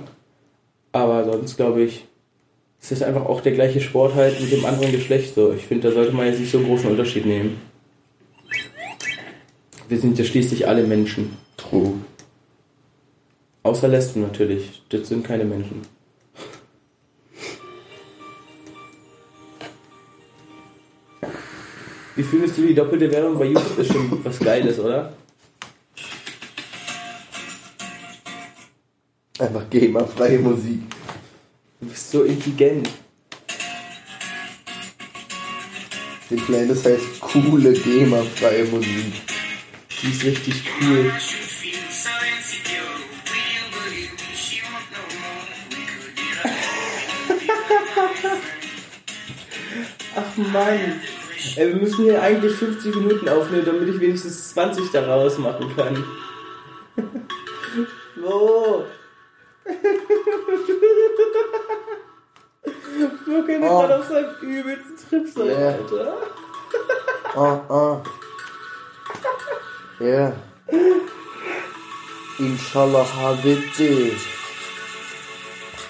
Aber 0.92 1.24
sonst 1.24 1.56
glaube 1.56 1.84
ich, 1.84 2.06
es 2.82 2.92
ist 2.92 3.04
einfach 3.04 3.26
auch 3.26 3.42
der 3.42 3.52
gleiche 3.54 3.82
Sport 3.82 4.16
halt 4.16 4.40
mit 4.42 4.52
dem 4.52 4.66
anderen 4.66 4.92
Geschlecht 4.92 5.36
so. 5.36 5.54
Ich 5.54 5.66
finde, 5.66 5.88
da 5.90 5.94
sollte 5.94 6.14
man 6.14 6.26
jetzt 6.28 6.40
nicht 6.40 6.52
so 6.52 6.58
einen 6.58 6.68
großen 6.68 6.90
Unterschied 6.90 7.26
nehmen. 7.26 7.62
Wir 9.88 10.00
sind 10.00 10.18
ja 10.20 10.26
schließlich 10.26 10.68
alle 10.68 10.84
Menschen. 10.84 11.38
True. 11.70 11.94
Außer 13.64 13.88
Lesben 13.88 14.22
natürlich. 14.22 14.82
Das 14.90 15.08
sind 15.08 15.24
keine 15.24 15.46
Menschen. 15.46 15.82
Wie 22.16 22.24
findest 22.24 22.58
du 22.58 22.64
die 22.64 22.74
doppelte 22.74 23.10
Werbung 23.12 23.38
bei 23.38 23.46
YouTube? 23.46 23.78
Das 23.78 23.86
ist 23.86 23.94
schon 23.94 24.26
was 24.26 24.40
Geiles, 24.40 24.80
oder? 24.80 25.14
Einfach 29.38 29.70
GEMA-freie 29.70 30.40
Musik. 30.40 30.82
Du 31.80 31.88
bist 31.88 32.12
so 32.12 32.24
intelligent. 32.24 32.90
Die 36.30 36.36
Playlist 36.36 36.86
heißt 36.86 37.22
coole 37.22 37.72
GEMA-freie 37.72 38.66
Musik. 38.66 39.14
Die 40.02 40.10
ist 40.10 40.24
richtig 40.26 40.64
cool. 40.82 41.14
Mann. 50.52 51.02
Ey, 51.56 51.68
wir 51.70 51.76
müssen 51.76 52.04
hier 52.04 52.22
eigentlich 52.22 52.54
50 52.54 52.96
Minuten 52.96 53.30
aufnehmen, 53.30 53.66
damit 53.66 53.88
ich 53.96 54.00
wenigstens 54.00 54.50
20 54.54 54.92
daraus 54.92 55.38
machen 55.38 55.74
kann. 55.76 56.04
Flo! 58.14 58.86
Flo 63.24 63.44
kann 63.48 63.64
Oh. 63.64 63.80
gerade 63.82 64.00
auf 64.00 64.08
seinem 64.08 64.36
übelsten 64.42 64.98
Trip 65.10 65.28
sein, 65.28 65.48
Ja. 65.48 65.68
Alter. 65.70 66.18
Ah, 67.36 67.62
ah. 67.74 68.02
Ja. 70.00 70.34
Inshallah 72.38 73.06
Habibti. 73.16 74.14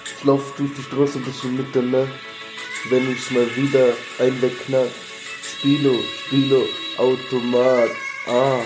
Ich 0.04 0.24
lauf 0.24 0.52
durch 0.56 0.70
die 0.76 0.82
Straße 0.82 1.18
bis 1.20 1.42
um 1.44 1.56
Mitternacht. 1.56 2.08
Wenn 2.88 3.12
ich 3.12 3.30
mal 3.30 3.46
wieder 3.56 3.88
ein 4.18 4.40
wegknackt. 4.40 4.90
Spilo, 5.42 5.94
Spilo, 6.02 6.64
Automat. 6.96 7.90
Ah. 8.26 8.60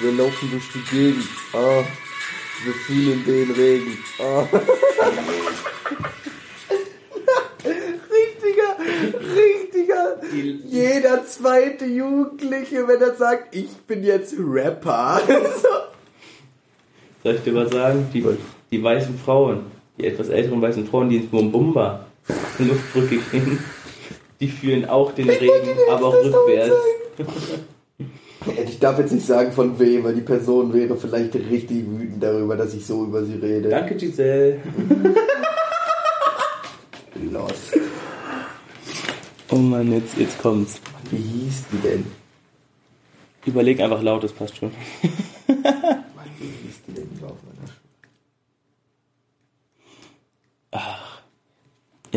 Wir 0.00 0.12
laufen 0.12 0.50
durch 0.50 0.64
die 0.72 0.82
Gegend. 0.90 1.28
Ah. 1.52 1.84
Wir 2.64 2.72
fühlen 2.72 3.22
den 3.26 3.50
Regen. 3.50 3.98
Ah. 4.18 4.46
richtiger, 7.66 8.76
richtiger. 9.36 10.16
Jeder 10.64 11.26
zweite 11.26 11.84
Jugendliche, 11.84 12.88
wenn 12.88 13.02
er 13.02 13.14
sagt, 13.14 13.54
ich 13.54 13.68
bin 13.86 14.02
jetzt 14.02 14.34
Rapper. 14.38 15.20
Soll 17.22 17.34
ich 17.34 17.42
dir 17.42 17.54
was 17.54 17.70
sagen? 17.70 18.06
Die, 18.14 18.24
die 18.70 18.82
weißen 18.82 19.18
Frauen, 19.18 19.66
die 19.98 20.06
etwas 20.06 20.30
älteren 20.30 20.62
weißen 20.62 20.86
Frauen, 20.86 21.10
die 21.10 21.16
ins 21.16 21.30
Mumbumba 21.30 22.05
Luftbrücke 22.58 23.18
gehen, 23.30 23.58
die 24.40 24.48
fühlen 24.48 24.84
auch 24.88 25.12
den 25.12 25.28
Regen, 25.30 25.76
aber 25.90 26.06
auch 26.06 26.14
rückwärts. 26.14 26.74
ich 28.66 28.78
darf 28.78 28.98
jetzt 28.98 29.12
nicht 29.12 29.26
sagen 29.26 29.52
von 29.52 29.78
wem, 29.78 30.04
weil 30.04 30.14
die 30.14 30.20
Person 30.22 30.72
wäre 30.72 30.96
vielleicht 30.96 31.34
richtig 31.34 31.84
wütend 31.86 32.22
darüber, 32.22 32.56
dass 32.56 32.72
ich 32.74 32.86
so 32.86 33.04
über 33.04 33.22
sie 33.24 33.34
rede. 33.34 33.68
Danke, 33.68 33.94
Giselle. 33.96 34.60
Los. 37.32 37.72
Oh 39.50 39.56
Mann, 39.56 39.92
jetzt, 39.92 40.16
jetzt 40.18 40.38
kommt's. 40.38 40.80
Wie 41.10 41.16
hieß 41.16 41.64
die 41.72 41.78
denn? 41.78 42.06
Überleg 43.46 43.80
einfach 43.80 44.02
laut, 44.02 44.22
das 44.24 44.32
passt 44.32 44.56
schon. 44.56 44.70
Wie 45.02 45.06
hieß 45.06 45.14
die 46.88 46.92
denn? 46.92 47.08
Die 47.14 47.22
war 47.22 47.30
auf 47.30 47.36
meiner 47.44 47.68
Sch- 47.68 47.72
Ja, 50.74 50.98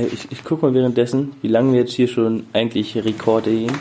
ich, 0.05 0.31
ich 0.31 0.43
guck 0.43 0.61
mal 0.61 0.73
währenddessen, 0.73 1.33
wie 1.41 1.47
lange 1.47 1.73
wir 1.73 1.81
jetzt 1.81 1.93
hier 1.93 2.07
schon 2.07 2.45
eigentlich 2.53 2.95
Rekorde 2.95 3.51
gehen. 3.51 3.77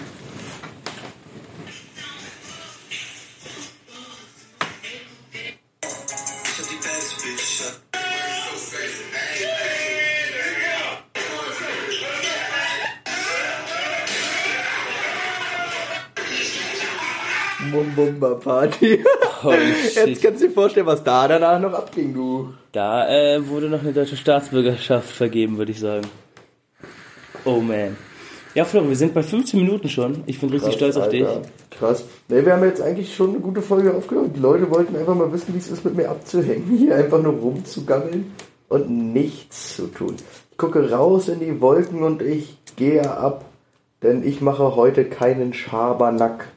Party. 18.19 19.05
Jetzt 19.95 20.23
kannst 20.23 20.43
du 20.43 20.49
dir 20.49 20.53
vorstellen, 20.53 20.87
was 20.87 21.03
da 21.03 21.27
danach 21.29 21.61
noch 21.61 21.73
abging, 21.73 22.15
du. 22.15 22.53
Da 22.73 23.09
äh, 23.09 23.49
wurde 23.49 23.69
noch 23.69 23.81
eine 23.81 23.93
deutsche 23.93 24.17
Staatsbürgerschaft 24.17 25.11
vergeben, 25.11 25.59
würde 25.59 25.73
ich 25.73 25.81
sagen. 25.81 26.07
Oh 27.45 27.61
man. 27.61 27.97
Ja, 28.55 28.65
Flo, 28.65 28.89
wir 28.89 28.97
sind 28.97 29.15
bei 29.15 29.23
15 29.23 29.61
Minuten 29.61 29.89
schon. 29.89 30.25
Ich 30.27 30.41
bin 30.41 30.51
richtig 30.51 30.75
stolz 30.75 30.97
auf 30.97 31.09
dich. 31.09 31.25
Alter. 31.25 31.43
Krass. 31.71 32.05
Ne, 32.29 32.45
wir 32.45 32.55
haben 32.55 32.65
jetzt 32.65 32.81
eigentlich 32.81 33.15
schon 33.15 33.31
eine 33.31 33.41
gute 33.41 33.63
Folge 33.63 33.95
aufgehört. 33.95 34.31
Die 34.35 34.41
Leute 34.41 34.71
wollten 34.71 34.97
einfach 34.97 35.15
mal 35.15 35.33
wissen, 35.33 35.55
wie 35.55 35.59
es 35.59 35.71
ist, 35.71 35.85
mit 35.85 35.95
mir 35.95 36.11
abzuhängen. 36.11 36.77
Hier 36.77 36.97
einfach 36.97 37.23
nur 37.23 37.35
rumzugammeln 37.35 38.33
und 38.69 38.91
nichts 38.91 39.77
zu 39.77 39.87
tun. 39.87 40.17
Ich 40.51 40.57
gucke 40.57 40.91
raus 40.91 41.29
in 41.29 41.41
die 41.41 41.61
Wolken 41.61 42.03
und 42.03 42.21
ich 42.21 42.57
gehe 42.77 43.09
ab, 43.09 43.45
denn 44.03 44.27
ich 44.27 44.41
mache 44.41 44.75
heute 44.75 45.05
keinen 45.05 45.55
Schabernack. 45.55 46.49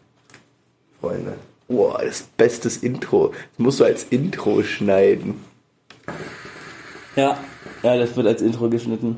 Freunde. 1.00 1.34
Boah, 1.72 2.02
das 2.04 2.22
bestes 2.38 2.78
Intro. 2.78 3.30
Das 3.30 3.60
musst 3.60 3.80
du 3.80 3.86
als 3.86 4.04
Intro 4.10 4.62
schneiden. 4.64 5.36
Ja, 7.16 7.38
ja, 7.84 7.98
das 7.98 8.16
wird 8.16 8.28
als 8.28 8.42
Intro 8.42 8.70
geschnitten. 8.70 9.18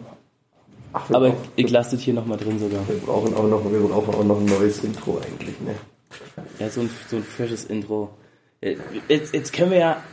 Ach, 0.93 1.10
Aber 1.12 1.27
ich, 1.29 1.33
brauchen- 1.33 1.48
ich 1.55 1.69
lasse 1.72 1.95
das 1.95 2.01
hier 2.05 2.13
nochmal 2.13 2.38
drin 2.38 2.60
sogar. 2.60 2.88
wir 2.88 2.98
brauchen 2.98 3.33
auch 3.33 3.48
noch, 3.48 3.72
wir 3.72 3.79
brauchen 3.79 4.13
auch 4.13 4.24
noch 4.24 4.39
ein 4.39 4.45
neues 4.45 4.83
Intro 4.83 5.19
eigentlich, 5.19 5.60
ne? 5.62 5.75
Ja, 6.60 6.69
so 6.69 6.81
ein, 6.81 6.89
so 7.10 7.15
ein 7.17 7.24
frisches 7.24 7.65
Intro. 7.65 8.10
Äh, 8.62 8.75
Jetzt, 9.10 9.33
jetzt 9.33 9.51
können 9.53 9.72
wir 9.72 9.79
ja, 9.79 10.03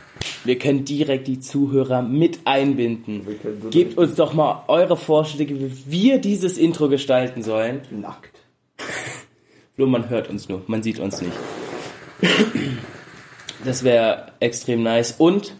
wir 0.43 0.57
können 0.57 0.83
direkt 0.85 1.27
die 1.27 1.39
Zuhörer 1.39 2.01
mit 2.01 2.39
einbinden. 2.45 3.21
So 3.61 3.69
Gebt 3.69 3.97
uns 3.97 4.15
doch 4.15 4.33
mal 4.33 4.63
eure 4.67 4.97
Vorschläge, 4.97 5.59
wie 5.59 5.71
wir 5.85 6.17
dieses 6.19 6.57
Intro 6.57 6.89
gestalten 6.89 7.43
sollen. 7.43 7.81
Nackt. 7.91 8.39
Nur 9.77 9.87
man 9.87 10.09
hört 10.09 10.29
uns 10.29 10.49
nur, 10.49 10.61
man 10.67 10.83
sieht 10.83 10.99
uns 10.99 11.21
nicht. 11.21 11.33
Das 13.63 13.83
wäre 13.83 14.31
extrem 14.39 14.83
nice. 14.83 15.15
Und 15.17 15.55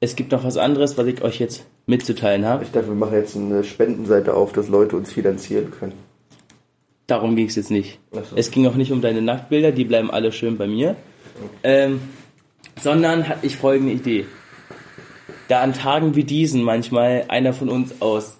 es 0.00 0.16
gibt 0.16 0.32
noch 0.32 0.44
was 0.44 0.56
anderes, 0.56 0.98
was 0.98 1.06
ich 1.06 1.22
euch 1.22 1.38
jetzt 1.38 1.64
mitzuteilen 1.86 2.44
habe. 2.44 2.64
Ich 2.64 2.70
dachte, 2.70 2.88
wir 2.88 2.94
machen 2.94 3.14
jetzt 3.14 3.36
eine 3.36 3.64
Spendenseite 3.64 4.34
auf, 4.34 4.52
dass 4.52 4.68
Leute 4.68 4.96
uns 4.96 5.12
finanzieren 5.12 5.70
können. 5.70 5.92
Darum 7.06 7.36
ging 7.36 7.46
es 7.46 7.56
jetzt 7.56 7.70
nicht. 7.70 7.98
So. 8.12 8.22
Es 8.36 8.50
ging 8.50 8.66
auch 8.66 8.76
nicht 8.76 8.92
um 8.92 9.00
deine 9.00 9.20
Nacktbilder, 9.20 9.72
die 9.72 9.84
bleiben 9.84 10.10
alle 10.10 10.30
schön 10.30 10.56
bei 10.56 10.66
mir. 10.66 10.94
Ähm, 11.62 12.00
sondern 12.80 13.28
hatte 13.28 13.46
ich 13.46 13.56
folgende 13.56 13.92
Idee. 13.92 14.26
Da 15.48 15.60
an 15.62 15.72
Tagen 15.72 16.14
wie 16.14 16.24
diesen 16.24 16.62
manchmal 16.62 17.24
einer 17.28 17.52
von 17.52 17.68
uns 17.68 18.00
aus 18.00 18.36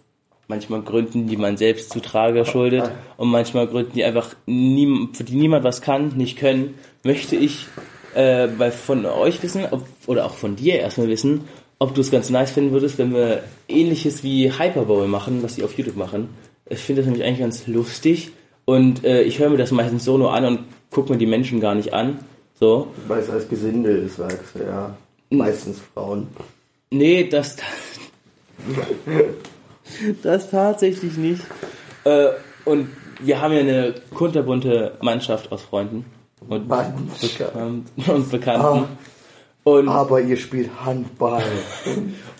manchmal 0.46 0.82
Gründen, 0.82 1.26
die 1.26 1.36
man 1.36 1.56
selbst 1.56 1.90
zu 1.90 2.00
Trage 2.00 2.44
schuldet 2.44 2.90
und 3.16 3.30
manchmal 3.30 3.66
Gründen, 3.66 3.92
die 3.94 4.04
einfach 4.04 4.34
nie, 4.46 5.08
für 5.12 5.24
die 5.24 5.36
niemand 5.36 5.64
was 5.64 5.80
kann, 5.80 6.08
nicht 6.16 6.36
können, 6.38 6.74
möchte 7.02 7.36
ich 7.36 7.66
äh, 8.14 8.48
bei, 8.48 8.70
von 8.70 9.06
euch 9.06 9.42
wissen, 9.42 9.64
ob, 9.70 9.86
oder 10.06 10.26
auch 10.26 10.34
von 10.34 10.56
dir 10.56 10.78
erstmal 10.80 11.08
wissen, 11.08 11.44
ob 11.78 11.94
du 11.94 12.00
es 12.00 12.10
ganz 12.10 12.30
nice 12.30 12.50
finden 12.50 12.72
würdest, 12.72 12.98
wenn 12.98 13.14
wir 13.14 13.42
ähnliches 13.68 14.22
wie 14.22 14.52
Hyperbowl 14.52 15.08
machen, 15.08 15.42
was 15.42 15.54
die 15.54 15.64
auf 15.64 15.76
YouTube 15.78 15.96
machen. 15.96 16.28
Ich 16.68 16.80
finde 16.80 17.02
das 17.02 17.10
nämlich 17.10 17.26
eigentlich 17.26 17.40
ganz 17.40 17.66
lustig 17.66 18.32
und 18.64 19.04
äh, 19.04 19.22
ich 19.22 19.38
höre 19.38 19.50
mir 19.50 19.56
das 19.56 19.70
meistens 19.70 20.04
so 20.04 20.18
nur 20.18 20.32
an 20.32 20.44
und 20.44 20.60
gucke 20.90 21.12
mir 21.12 21.18
die 21.18 21.26
Menschen 21.26 21.60
gar 21.60 21.74
nicht 21.74 21.92
an. 21.94 22.18
So. 22.58 22.88
Weil 23.08 23.20
es 23.20 23.30
als 23.30 23.48
Gesindel 23.48 24.04
ist, 24.04 24.16
sagst 24.16 24.54
du, 24.54 24.64
ja. 24.64 24.94
Meistens 25.30 25.78
Frauen. 25.94 26.28
Nee, 26.90 27.28
das, 27.28 27.56
das 30.22 30.50
tatsächlich 30.50 31.16
nicht. 31.16 31.42
Äh, 32.04 32.28
und 32.64 32.88
wir 33.20 33.40
haben 33.40 33.54
ja 33.54 33.60
eine 33.60 33.94
kunterbunte 34.12 34.98
Mannschaft 35.00 35.52
aus 35.52 35.62
Freunden 35.62 36.04
und, 36.50 36.68
Mannschaft. 36.68 37.54
und, 37.54 38.30
Bekannten. 38.30 38.84
Und, 39.64 39.88
Aber 39.88 40.20
ihr 40.20 40.36
spielt 40.36 40.70
Handball. 40.84 41.42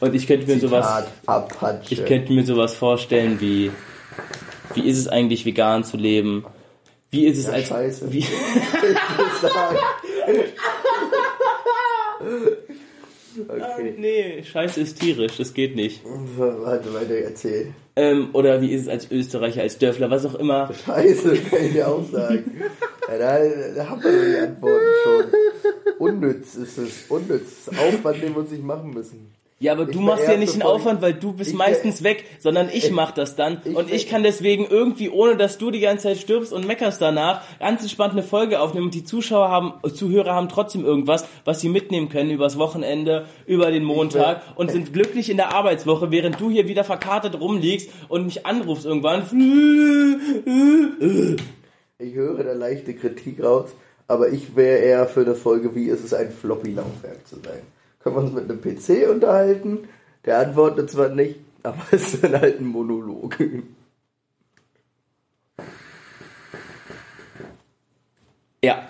und 0.01 0.15
ich 0.15 0.27
könnte 0.27 0.47
mir 0.47 0.59
sowas, 0.61 0.87
Zitat, 0.87 1.09
Apache. 1.27 1.81
ich 1.91 2.05
könnte 2.07 2.33
mir 2.33 2.45
sowas 2.45 2.75
vorstellen 2.75 3.41
wie, 3.41 3.71
wie 4.75 4.89
ist 4.89 4.99
es 4.99 5.09
eigentlich 5.09 5.45
vegan 5.45 5.85
zu 5.85 5.97
leben? 5.97 6.45
Wie 7.11 7.27
ist 7.27 7.39
es 7.39 7.47
Ja, 7.47 7.53
als, 7.53 7.69
scheiße. 7.69 8.13
wie. 8.13 8.25
Okay. 13.49 13.95
nee, 13.97 14.43
Scheiße 14.43 14.81
ist 14.81 15.01
tierisch, 15.01 15.37
das 15.39 15.55
geht 15.55 15.77
nicht. 15.77 16.03
Warte, 16.37 16.93
weiter 16.93 17.15
erzähl. 17.15 17.73
Ähm, 17.97 18.31
oder 18.33 18.61
wie 18.61 18.73
ist 18.73 18.83
es 18.83 18.89
als 18.89 19.11
Österreicher, 19.11 19.63
als 19.63 19.79
Dörfler, 19.79 20.11
was 20.11 20.27
auch 20.27 20.35
immer. 20.35 20.69
Scheiße, 20.85 21.37
kann 21.39 21.65
ich 21.65 21.73
dir 21.73 21.89
auch 21.89 22.05
sagen. 22.11 22.61
Ja, 23.11 23.19
da, 23.19 23.39
da 23.75 23.89
haben 23.89 24.03
wir 24.03 24.11
die 24.13 24.37
Antworten 24.39 24.87
schon. 25.03 25.25
Unnütz 25.99 26.55
ist 26.55 26.79
es. 26.79 27.05
Unnütz. 27.09 27.69
Aufwand, 27.69 28.23
den 28.23 28.35
wir 28.35 28.39
uns 28.39 28.51
nicht 28.53 28.63
machen 28.63 28.91
müssen. 28.91 29.33
Ja, 29.59 29.73
aber 29.73 29.83
Ich 29.83 29.91
du 29.91 30.01
machst 30.01 30.27
ja 30.27 30.39
nicht 30.39 30.55
den 30.55 30.63
Aufwand, 30.63 31.03
weil 31.03 31.13
du 31.13 31.35
bist 31.35 31.51
Ich 31.51 31.57
meistens 31.57 32.03
weg, 32.03 32.25
sondern 32.39 32.71
ich 32.73 32.91
mach 32.93 33.11
das 33.11 33.37
dann. 33.37 33.61
ich 33.63 33.77
und 33.77 33.93
ich 33.93 34.09
kann 34.09 34.23
deswegen 34.23 34.65
irgendwie, 34.65 35.11
ohne 35.11 35.37
dass 35.37 35.59
du 35.59 35.71
die 35.71 35.81
ganze 35.81 36.05
Zeit 36.05 36.17
stirbst 36.17 36.51
und 36.51 36.67
meckerst 36.67 37.03
danach, 37.03 37.43
ganz 37.59 37.83
entspannt 37.83 38.13
eine 38.13 38.23
Folge 38.23 38.61
aufnehmen 38.61 38.87
und 38.87 38.95
die 38.95 39.05
Zuschauer 39.05 39.51
haben, 39.51 39.75
Zuhörer 39.93 40.35
haben 40.35 40.49
trotzdem 40.49 40.83
irgendwas, 40.83 41.27
was 41.45 41.61
sie 41.61 41.69
mitnehmen 41.69 42.09
können 42.09 42.31
übers 42.31 42.57
Wochenende, 42.57 43.27
über 43.45 43.71
den 43.71 43.85
Montag 43.85 44.41
und 44.55 44.71
sind 44.71 44.95
glücklich 44.95 45.29
in 45.29 45.37
der 45.37 45.53
Arbeitswoche, 45.55 46.11
während 46.11 46.41
du 46.41 46.49
hier 46.49 46.67
wieder 46.67 46.85
verkartet 46.85 47.39
rumliegst 47.39 47.91
und 48.09 48.25
mich 48.25 48.47
anrufst 48.47 48.87
irgendwann. 48.87 49.25
Ich 52.01 52.15
höre 52.15 52.43
da 52.43 52.53
leichte 52.55 52.95
Kritik 52.95 53.43
raus, 53.43 53.71
aber 54.09 54.31
ich 54.31 54.57
wäre 54.57 54.79
eher 54.79 55.07
für 55.07 55.21
eine 55.21 55.35
Folge, 55.35 55.75
wie 55.75 55.89
ist 55.89 56.03
es 56.03 56.15
ein 56.15 56.33
Floppy-Laufwerk 56.33 57.27
zu 57.27 57.37
sein. 57.37 57.61
Können 58.01 58.17
wir 58.17 58.23
uns 58.23 58.33
mit 58.33 58.51
einem 58.51 58.61
PC 58.61 59.11
unterhalten? 59.11 59.87
Der 60.25 60.39
antwortet 60.39 60.91
zwar 60.91 61.11
nicht, 61.11 61.41
aber 61.63 61.83
es 61.91 62.15
ist 62.15 62.25
dann 62.25 62.41
halt 62.41 62.59
ein 62.59 62.67
Monolog. 62.67 63.37
Ja. 68.65 68.89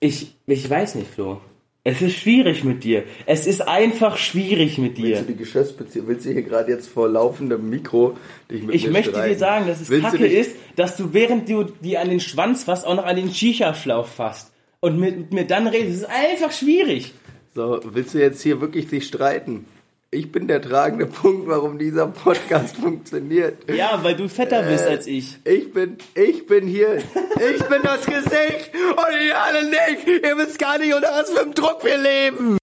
Ich, 0.00 0.34
ich 0.46 0.70
weiß 0.70 0.94
nicht, 0.94 1.10
Flo. 1.10 1.42
Es 1.82 2.02
ist 2.02 2.16
schwierig 2.16 2.62
mit 2.62 2.84
dir. 2.84 3.04
Es 3.24 3.46
ist 3.46 3.62
einfach 3.66 4.18
schwierig 4.18 4.76
mit 4.76 4.98
dir. 4.98 5.16
Willst 5.16 5.22
du 5.22 5.32
die 5.32 5.36
Geschäftsbeziehung, 5.36 6.08
willst 6.08 6.26
du 6.26 6.32
hier 6.32 6.42
gerade 6.42 6.70
jetzt 6.70 6.88
vor 6.88 7.08
laufendem 7.08 7.70
Mikro 7.70 8.18
dich 8.50 8.62
mit 8.62 8.74
Ich 8.74 8.86
mir 8.86 8.92
möchte 8.92 9.12
streiten? 9.12 9.32
dir 9.32 9.38
sagen, 9.38 9.66
dass 9.66 9.80
es 9.80 9.88
Willst 9.88 10.10
kacke 10.10 10.26
ist, 10.26 10.56
dass 10.76 10.96
du 10.96 11.14
während 11.14 11.48
du 11.48 11.64
die 11.64 11.96
an 11.96 12.10
den 12.10 12.20
Schwanz 12.20 12.64
fasst, 12.64 12.86
auch 12.86 12.94
noch 12.94 13.06
an 13.06 13.16
den 13.16 13.32
Shisha-Schlauch 13.32 14.06
fasst. 14.06 14.52
Und 14.80 14.98
mit 14.98 15.32
mir 15.32 15.46
dann 15.46 15.66
redest. 15.66 16.02
Das 16.02 16.10
ist 16.10 16.16
einfach 16.16 16.52
schwierig. 16.52 17.14
So, 17.54 17.80
willst 17.84 18.14
du 18.14 18.18
jetzt 18.18 18.42
hier 18.42 18.60
wirklich 18.60 18.88
dich 18.88 19.06
streiten? 19.06 19.64
Ich 20.12 20.32
bin 20.32 20.48
der 20.48 20.60
tragende 20.60 21.06
Punkt, 21.22 21.46
warum 21.46 21.78
dieser 21.78 22.08
Podcast 22.08 22.76
funktioniert. 22.82 23.70
Ja, 23.72 24.00
weil 24.02 24.16
du 24.16 24.28
fetter 24.28 24.62
bist 24.64 24.84
als 24.84 25.06
ich. 25.06 25.38
Ich 25.44 25.72
bin, 25.72 25.98
ich 26.14 26.46
bin 26.46 26.66
hier. 26.66 26.96
Ich 26.96 27.62
bin 27.64 27.82
das 27.84 28.06
Gesicht 28.06 28.72
und 28.74 29.24
ihr 29.24 29.40
alle 29.40 29.64
nicht. 29.70 30.24
Ihr 30.24 30.36
wisst 30.36 30.58
gar 30.58 30.78
nicht, 30.78 30.92
unter 30.94 31.10
was 31.12 31.30
für 31.30 31.42
einem 31.42 31.54
Druck 31.54 31.84
wir 31.84 31.96
leben. 31.96 32.58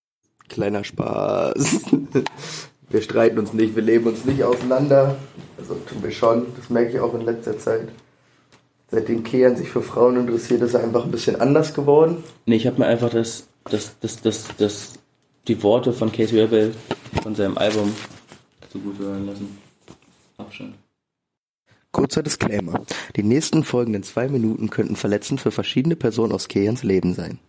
Kleiner 0.49 0.83
Spaß. 0.83 1.85
Wir 2.89 3.01
streiten 3.01 3.37
uns 3.37 3.51
nicht, 3.51 3.75
wir 3.75 3.83
leben 3.83 4.07
uns 4.07 4.23
nicht 4.23 4.45
auseinander. 4.45 5.17
Also 5.57 5.73
tun 5.75 6.01
wir 6.01 6.11
schon, 6.11 6.45
das 6.55 6.69
merke 6.69 6.91
ich 6.91 6.99
auch 7.01 7.13
in 7.15 7.19
letzter 7.19 7.59
Zeit. 7.59 7.89
Seitdem 8.89 9.25
Kean 9.25 9.57
sich 9.57 9.67
für 9.67 9.81
Frauen 9.81 10.15
interessiert, 10.15 10.61
ist 10.61 10.73
er 10.73 10.83
einfach 10.83 11.03
ein 11.03 11.11
bisschen 11.11 11.35
anders 11.41 11.73
geworden. 11.73 12.23
Nee, 12.45 12.55
ich 12.55 12.65
habe 12.65 12.79
mir 12.79 12.85
einfach 12.85 13.09
das, 13.09 13.47
das, 13.69 13.99
das, 13.99 14.21
das, 14.21 14.45
das, 14.57 14.93
die 15.47 15.61
Worte 15.63 15.93
von 15.93 16.11
Casey 16.11 16.39
Rebel 16.39 16.75
von 17.23 17.35
seinem 17.35 17.57
Album 17.57 17.93
so 18.71 18.79
gut 18.79 18.99
hören 18.99 19.25
lassen. 19.25 19.57
Auch 20.37 20.51
schon. 20.51 20.73
Kurzer 21.91 22.21
Disclaimer. 22.21 22.85
Die 23.15 23.23
nächsten 23.23 23.63
folgenden 23.63 24.03
zwei 24.03 24.27
Minuten 24.27 24.69
könnten 24.69 24.95
verletzend 24.95 25.41
für 25.41 25.51
verschiedene 25.51 25.95
Personen 25.95 26.33
aus 26.33 26.47
Keans 26.47 26.83
Leben 26.83 27.13
sein. 27.13 27.39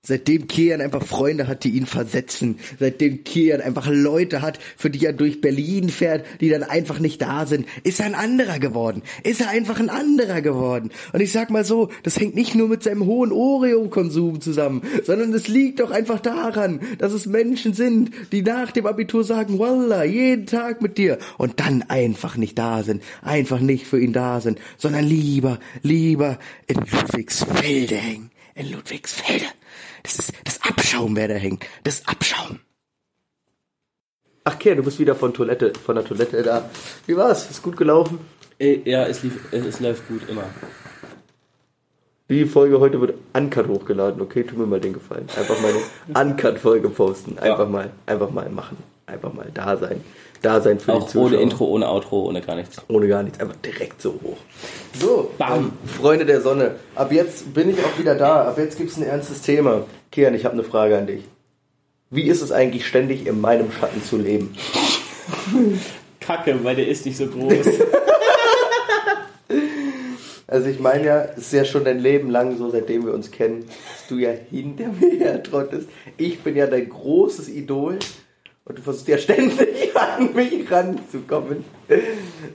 Seitdem 0.00 0.46
Kian 0.46 0.80
einfach 0.80 1.04
Freunde 1.04 1.48
hat, 1.48 1.64
die 1.64 1.70
ihn 1.70 1.84
versetzen, 1.84 2.60
seitdem 2.78 3.24
Kian 3.24 3.60
einfach 3.60 3.88
Leute 3.90 4.42
hat, 4.42 4.60
für 4.76 4.90
die 4.90 5.04
er 5.04 5.12
durch 5.12 5.40
Berlin 5.40 5.88
fährt, 5.88 6.24
die 6.40 6.48
dann 6.48 6.62
einfach 6.62 7.00
nicht 7.00 7.20
da 7.20 7.46
sind, 7.46 7.66
ist 7.82 7.98
er 7.98 8.06
ein 8.06 8.14
anderer 8.14 8.60
geworden. 8.60 9.02
Ist 9.24 9.40
er 9.40 9.48
einfach 9.48 9.80
ein 9.80 9.90
anderer 9.90 10.40
geworden. 10.40 10.92
Und 11.12 11.20
ich 11.20 11.32
sag 11.32 11.50
mal 11.50 11.64
so, 11.64 11.90
das 12.04 12.18
hängt 12.18 12.36
nicht 12.36 12.54
nur 12.54 12.68
mit 12.68 12.84
seinem 12.84 13.06
hohen 13.06 13.32
Oreo-Konsum 13.32 14.40
zusammen, 14.40 14.82
sondern 15.04 15.34
es 15.34 15.48
liegt 15.48 15.80
doch 15.80 15.90
einfach 15.90 16.20
daran, 16.20 16.80
dass 16.98 17.12
es 17.12 17.26
Menschen 17.26 17.74
sind, 17.74 18.12
die 18.30 18.42
nach 18.42 18.70
dem 18.70 18.86
Abitur 18.86 19.24
sagen, 19.24 19.58
Wallah, 19.58 20.04
jeden 20.04 20.46
Tag 20.46 20.80
mit 20.80 20.96
dir 20.96 21.18
und 21.38 21.58
dann 21.58 21.82
einfach 21.82 22.36
nicht 22.36 22.56
da 22.56 22.84
sind, 22.84 23.02
einfach 23.20 23.58
nicht 23.58 23.84
für 23.84 24.00
ihn 24.00 24.12
da 24.12 24.40
sind, 24.40 24.60
sondern 24.76 25.04
lieber, 25.04 25.58
lieber 25.82 26.38
in 26.68 26.76
Ludwigsfelde 26.76 27.96
hängen. 27.96 28.30
In 28.54 28.72
Ludwigsfelde. 28.72 29.44
Das 30.02 30.18
ist 30.18 30.32
das 30.44 30.60
Abschaum, 30.62 31.16
wer 31.16 31.28
da 31.28 31.34
hängt. 31.34 31.64
Das 31.84 32.06
Abschaum. 32.06 32.60
Ach, 34.44 34.58
Kehr, 34.58 34.76
du 34.76 34.82
bist 34.82 34.98
wieder 34.98 35.14
von 35.14 35.34
Toilette, 35.34 35.72
von 35.74 35.94
der 35.96 36.04
Toilette 36.04 36.42
da. 36.42 36.70
Wie 37.06 37.16
war's? 37.16 37.50
Ist 37.50 37.62
gut 37.62 37.76
gelaufen? 37.76 38.18
Äh, 38.58 38.80
Ja, 38.88 39.04
es, 39.06 39.22
lief, 39.22 39.38
es, 39.52 39.64
es 39.66 39.80
läuft 39.80 40.08
gut, 40.08 40.22
immer. 40.28 40.44
Die 42.30 42.44
Folge 42.44 42.78
heute 42.80 43.00
wird 43.00 43.14
uncut 43.32 43.68
hochgeladen, 43.68 44.20
okay? 44.20 44.44
Tu 44.44 44.54
mir 44.56 44.66
mal 44.66 44.80
den 44.80 44.92
Gefallen. 44.92 45.26
Einfach 45.36 45.60
mal 45.60 45.72
eine 46.14 46.30
uncut-Folge 46.32 46.90
posten. 46.90 47.38
Einfach 47.38 47.60
Ja. 47.60 47.64
mal, 47.66 47.90
einfach 48.06 48.30
mal 48.30 48.48
machen. 48.50 48.76
Einfach 49.08 49.32
mal 49.32 49.50
da 49.52 49.76
sein. 49.76 50.02
Da 50.42 50.60
sein 50.60 50.78
für 50.78 50.92
die 50.92 50.98
Auch 50.98 51.06
Zuschauer. 51.06 51.26
ohne 51.26 51.36
Intro, 51.38 51.64
ohne 51.64 51.88
Outro, 51.88 52.26
ohne 52.26 52.40
gar 52.42 52.54
nichts. 52.56 52.80
Ohne 52.88 53.08
gar 53.08 53.22
nichts, 53.22 53.40
einfach 53.40 53.56
direkt 53.56 54.00
so 54.00 54.12
hoch. 54.22 54.36
So, 55.00 55.30
Bam. 55.36 55.58
ähm, 55.58 55.72
Freunde 56.00 56.26
der 56.26 56.40
Sonne, 56.40 56.76
ab 56.94 57.10
jetzt 57.10 57.52
bin 57.54 57.70
ich 57.70 57.78
auch 57.84 57.98
wieder 57.98 58.14
da. 58.14 58.42
Ab 58.48 58.58
jetzt 58.58 58.76
gibt's 58.76 58.96
ein 58.96 59.02
ernstes 59.02 59.42
Thema. 59.42 59.84
Kian, 60.12 60.34
ich 60.34 60.44
habe 60.44 60.52
eine 60.54 60.62
Frage 60.64 60.96
an 60.96 61.06
dich. 61.06 61.24
Wie 62.10 62.22
ist 62.22 62.40
es 62.42 62.52
eigentlich, 62.52 62.86
ständig 62.86 63.26
in 63.26 63.40
meinem 63.40 63.72
Schatten 63.72 64.02
zu 64.04 64.16
leben? 64.16 64.54
Kacke, 66.20 66.62
weil 66.62 66.76
der 66.76 66.88
ist 66.88 67.04
nicht 67.06 67.16
so 67.16 67.26
groß. 67.26 67.66
Also 70.50 70.68
ich 70.70 70.80
meine 70.80 71.04
ja, 71.04 71.24
es 71.36 71.38
ist 71.48 71.52
ja 71.52 71.64
schon 71.66 71.84
dein 71.84 71.98
Leben 71.98 72.30
lang 72.30 72.56
so, 72.56 72.70
seitdem 72.70 73.04
wir 73.04 73.12
uns 73.12 73.30
kennen, 73.30 73.66
dass 73.66 74.06
du 74.08 74.16
ja 74.16 74.30
hinter 74.30 74.86
mir 74.98 75.18
hertrottest. 75.18 75.88
Ich 76.16 76.40
bin 76.40 76.56
ja 76.56 76.66
dein 76.66 76.88
großes 76.88 77.50
Idol 77.50 77.98
und 78.68 78.78
du 78.78 78.82
versuchst 78.82 79.08
ja 79.08 79.18
ständig 79.18 79.58
an 79.94 80.34
mich 80.34 80.70
ranzukommen. 80.70 81.64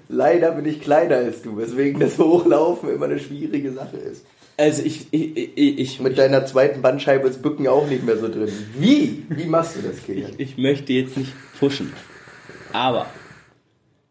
Leider 0.08 0.52
bin 0.52 0.66
ich 0.66 0.82
kleiner 0.82 1.18
als 1.18 1.42
du, 1.42 1.58
weswegen 1.58 2.00
das 2.00 2.20
Hochlaufen 2.20 2.90
immer 2.90 3.06
eine 3.06 3.20
schwierige 3.20 3.72
Sache 3.72 3.98
ist. 3.98 4.26
Also 4.56 4.84
ich, 4.84 5.08
ich, 5.10 5.36
ich, 5.36 5.80
ich, 5.80 6.00
Mit 6.00 6.18
deiner 6.20 6.46
zweiten 6.46 6.84
Bandscheibe 6.84 7.28
ist 7.28 7.42
Bücken 7.42 7.68
auch 7.68 7.88
nicht 7.88 8.04
mehr 8.04 8.18
so 8.18 8.28
drin. 8.28 8.52
Wie? 8.78 9.26
Wie 9.30 9.46
machst 9.46 9.78
du 9.78 9.82
das, 9.82 10.06
Kilian? 10.06 10.32
ich 10.38 10.58
möchte 10.58 10.94
jetzt 10.94 11.18
nicht 11.18 11.34
pushen. 11.60 11.92
Aber 12.72 13.08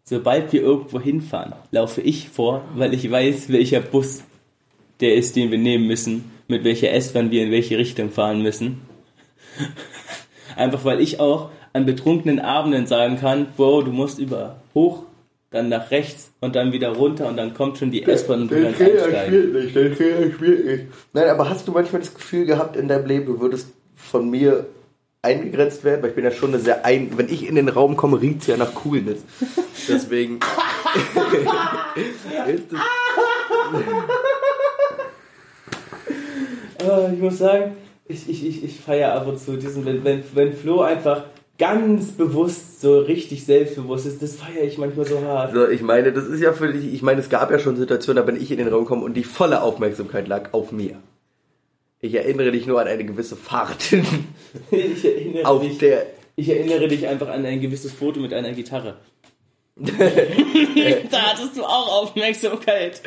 sobald 0.03 0.53
wir 0.53 0.63
irgendwo 0.63 1.01
hinfahren, 1.01 1.55
laufe 1.71 2.01
ich 2.01 2.29
vor, 2.29 2.65
weil 2.75 2.93
ich 2.93 3.09
weiß, 3.09 3.51
welcher 3.51 3.81
Bus 3.81 4.23
der 5.01 5.15
ist, 5.15 5.37
den 5.37 5.53
wir 5.53 5.59
nehmen 5.59 5.87
müssen, 5.87 6.33
mit 6.49 6.65
welcher 6.65 6.91
S-Bahn 6.93 7.31
wir 7.31 7.45
in 7.45 7.53
welche 7.53 7.79
Richtung 7.79 8.11
fahren 8.11 8.43
müssen. 8.43 8.81
Einfach 10.57 10.85
weil 10.85 11.01
ich 11.01 11.21
auch 11.21 11.51
an 11.73 11.87
betrunkenen 11.87 12.41
Abenden 12.41 12.87
sagen 12.87 13.19
kann, 13.19 13.47
Bro, 13.57 13.83
du 13.83 13.93
musst 13.93 14.19
über 14.19 14.57
hoch, 14.75 15.05
dann 15.51 15.69
nach 15.69 15.91
rechts 15.91 16.33
und 16.41 16.57
dann 16.57 16.73
wieder 16.73 16.91
runter 16.91 17.29
und 17.29 17.37
dann 17.37 17.55
kommt 17.55 17.79
schon 17.79 17.91
die 17.91 18.03
S-Bahn 18.03 18.43
und 18.43 18.51
du 18.51 18.63
kannst 18.63 18.81
einsteigen. 18.81 19.53
nicht, 19.53 19.75
der 19.75 19.97
Trainer 19.97 20.33
spielt 20.33 20.67
nicht. 20.67 20.85
Nein, 21.13 21.29
aber 21.29 21.49
hast 21.49 21.69
du 21.69 21.73
manchmal 21.73 22.01
das 22.01 22.15
Gefühl 22.15 22.47
gehabt 22.47 22.77
in 22.77 22.89
deinem 22.89 23.07
Leben, 23.07 23.27
du 23.27 23.41
würdest 23.41 23.69
von 23.95 24.31
mir 24.31 24.67
eingegrenzt 25.21 25.85
werden? 25.85 26.03
Weil 26.03 26.11
ich 26.11 26.17
bin 26.17 26.25
ja 26.25 26.31
schon 26.31 26.51
eine 26.51 26.59
sehr 26.59 26.85
ein... 26.85 27.17
Wenn 27.17 27.29
ich 27.29 27.47
in 27.47 27.55
den 27.55 27.69
Raum 27.69 27.97
komme, 27.97 28.21
riecht 28.21 28.43
es 28.43 28.47
ja 28.49 28.57
nach 28.57 28.75
Coolness. 28.75 29.19
Deswegen... 29.89 30.41
Äh, 36.83 37.15
ich 37.15 37.21
muss 37.21 37.39
sagen, 37.39 37.77
ich, 38.07 38.29
ich, 38.29 38.47
ich, 38.47 38.65
ich 38.65 38.81
feiere 38.81 39.15
ab 39.15 39.27
und 39.27 39.39
zu 39.39 39.57
diesen, 39.57 39.85
wenn, 39.85 40.05
wenn, 40.05 40.23
wenn 40.35 40.53
Flo 40.53 40.81
einfach 40.81 41.25
ganz 41.63 42.11
bewusst, 42.11 42.81
so 42.81 42.99
richtig 42.99 43.45
selbstbewusst 43.45 44.05
ist, 44.05 44.21
das 44.21 44.35
feiere 44.35 44.65
ich 44.65 44.79
manchmal 44.79 45.07
so 45.07 45.21
hart. 45.21 45.55
So, 45.55 45.69
ich 45.69 45.81
meine, 45.81 46.13
das 46.13 46.25
ist 46.25 46.41
ja 46.41 46.53
für 46.53 46.73
dich, 46.73 46.93
ich 46.93 47.03
meine, 47.03 47.21
es 47.21 47.29
gab 47.29 47.53
ja 47.53 47.61
schon 47.61 47.77
Situationen, 47.77 48.17
da 48.17 48.29
bin 48.29 48.43
ich 48.43 48.51
in 48.51 48.59
den 48.59 48.67
Raum 48.67 48.83
gekommen 48.83 49.05
und 49.05 49.15
die 49.15 49.23
volle 49.23 49.63
Aufmerksamkeit 49.63 50.27
lag 50.27 50.53
auf 50.55 50.73
mir. 50.73 50.97
Ich 52.01 52.15
erinnere 52.15 52.51
dich 52.51 52.67
nur 52.67 52.81
an 52.81 52.89
eine 52.89 53.05
gewisse 53.05 53.37
Fahrt, 53.37 53.93
Ich 54.73 55.05
erinnere, 55.05 55.47
auf 55.47 55.63
dich, 55.63 55.79
der, 55.79 56.07
ich 56.35 56.49
erinnere 56.49 56.89
dich 56.89 57.07
einfach 57.07 57.29
an 57.29 57.47
ein 57.47 57.61
gewisses 57.61 57.93
Foto 57.93 58.19
mit 58.19 58.35
einer 58.35 58.51
Gitarre. 58.51 58.97
da 59.77 61.23
hattest 61.23 61.57
du 61.57 61.63
auch 61.63 62.03
Aufmerksamkeit. 62.03 63.03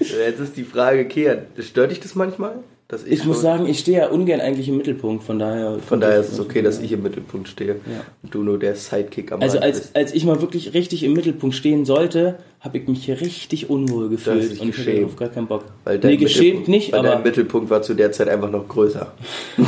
jetzt 0.00 0.40
ist 0.40 0.56
die 0.56 0.64
Frage, 0.64 1.06
Kian, 1.06 1.46
stört 1.60 1.92
dich 1.92 2.00
das 2.00 2.16
manchmal? 2.16 2.64
Dass 2.92 3.04
Ich 3.06 3.24
muss 3.24 3.36
schon- 3.36 3.42
sagen, 3.42 3.66
ich 3.66 3.78
stehe 3.78 4.00
ja 4.00 4.08
ungern 4.08 4.42
eigentlich 4.42 4.68
im 4.68 4.76
Mittelpunkt, 4.76 5.24
von 5.24 5.38
daher. 5.38 5.78
von 5.78 5.98
daher 5.98 6.20
ist 6.20 6.30
es 6.30 6.38
okay, 6.38 6.60
dass 6.60 6.78
ich 6.78 6.92
im 6.92 7.02
Mittelpunkt 7.02 7.48
stehe 7.48 7.76
Ja. 7.86 8.02
und 8.22 8.34
du 8.34 8.42
nur 8.42 8.58
der 8.58 8.76
Sidekick 8.76 9.32
am 9.32 9.40
Also 9.40 9.58
als, 9.60 9.80
bist. 9.80 9.96
als 9.96 10.12
ich 10.12 10.26
mal 10.26 10.42
wirklich 10.42 10.74
richtig 10.74 11.02
im 11.02 11.14
Mittelpunkt 11.14 11.56
stehen 11.56 11.86
sollte, 11.86 12.38
habe 12.60 12.76
ich 12.76 12.86
mich 12.88 13.06
hier 13.06 13.18
richtig 13.22 13.70
unwohl 13.70 14.10
gefühlt 14.10 14.36
und 14.42 14.52
ich 14.52 14.58
hatte 14.60 14.66
geschämt. 14.72 15.04
auf 15.06 15.16
gar 15.16 15.30
keinen 15.30 15.46
Bock. 15.46 15.64
Weil 15.84 15.98
dein 16.00 16.10
nee, 16.10 16.16
geschämt 16.18 16.68
nicht, 16.68 16.92
weil 16.92 16.98
aber 16.98 17.08
dein 17.08 17.22
Mittelpunkt 17.22 17.70
war 17.70 17.80
zu 17.80 17.94
der 17.94 18.12
Zeit 18.12 18.28
einfach 18.28 18.50
noch 18.50 18.68
größer. 18.68 19.10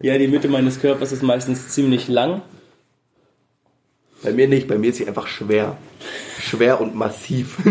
ja, 0.00 0.16
die 0.16 0.28
Mitte 0.28 0.46
meines 0.46 0.80
Körpers 0.80 1.10
ist 1.10 1.24
meistens 1.24 1.70
ziemlich 1.70 2.06
lang. 2.06 2.42
Bei 4.22 4.30
mir 4.32 4.46
nicht, 4.46 4.68
bei 4.68 4.78
mir 4.78 4.90
ist 4.90 4.98
sie 4.98 5.08
einfach 5.08 5.26
schwer. 5.26 5.76
Schwer 6.40 6.80
und 6.80 6.94
massiv. 6.94 7.58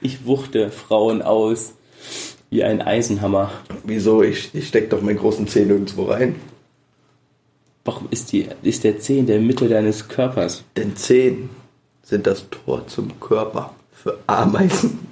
Ich 0.00 0.26
wuchte 0.26 0.70
Frauen 0.70 1.22
aus 1.22 1.74
wie 2.50 2.62
ein 2.62 2.82
Eisenhammer. 2.82 3.50
Wieso? 3.84 4.22
Ich, 4.22 4.54
ich 4.54 4.68
steck 4.68 4.90
doch 4.90 5.00
meinen 5.02 5.18
großen 5.18 5.48
Zeh 5.48 5.64
nirgendwo 5.64 6.04
rein. 6.04 6.36
Warum 7.84 8.08
ist, 8.10 8.32
die, 8.32 8.48
ist 8.62 8.84
der 8.84 8.98
Zeh 8.98 9.18
in 9.18 9.26
der 9.26 9.40
Mitte 9.40 9.68
deines 9.68 10.08
Körpers? 10.08 10.64
Denn 10.76 10.96
Zehen 10.96 11.50
sind 12.02 12.26
das 12.26 12.48
Tor 12.50 12.86
zum 12.86 13.18
Körper 13.20 13.74
für 13.92 14.18
Ameisen. 14.26 15.06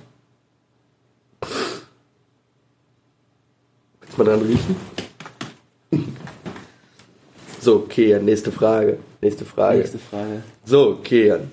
Willst 4.01 4.19
du 4.19 4.23
mal 4.23 4.25
dran 4.25 4.43
riechen? 4.43 4.77
So, 7.61 7.81
Kian, 7.81 8.25
nächste 8.25 8.53
Frage. 8.53 8.99
Nächste 9.21 9.45
Frage. 9.45 9.79
Nächste 9.79 9.99
Frage. 9.99 10.43
So, 10.65 10.97
Kian. 11.03 11.51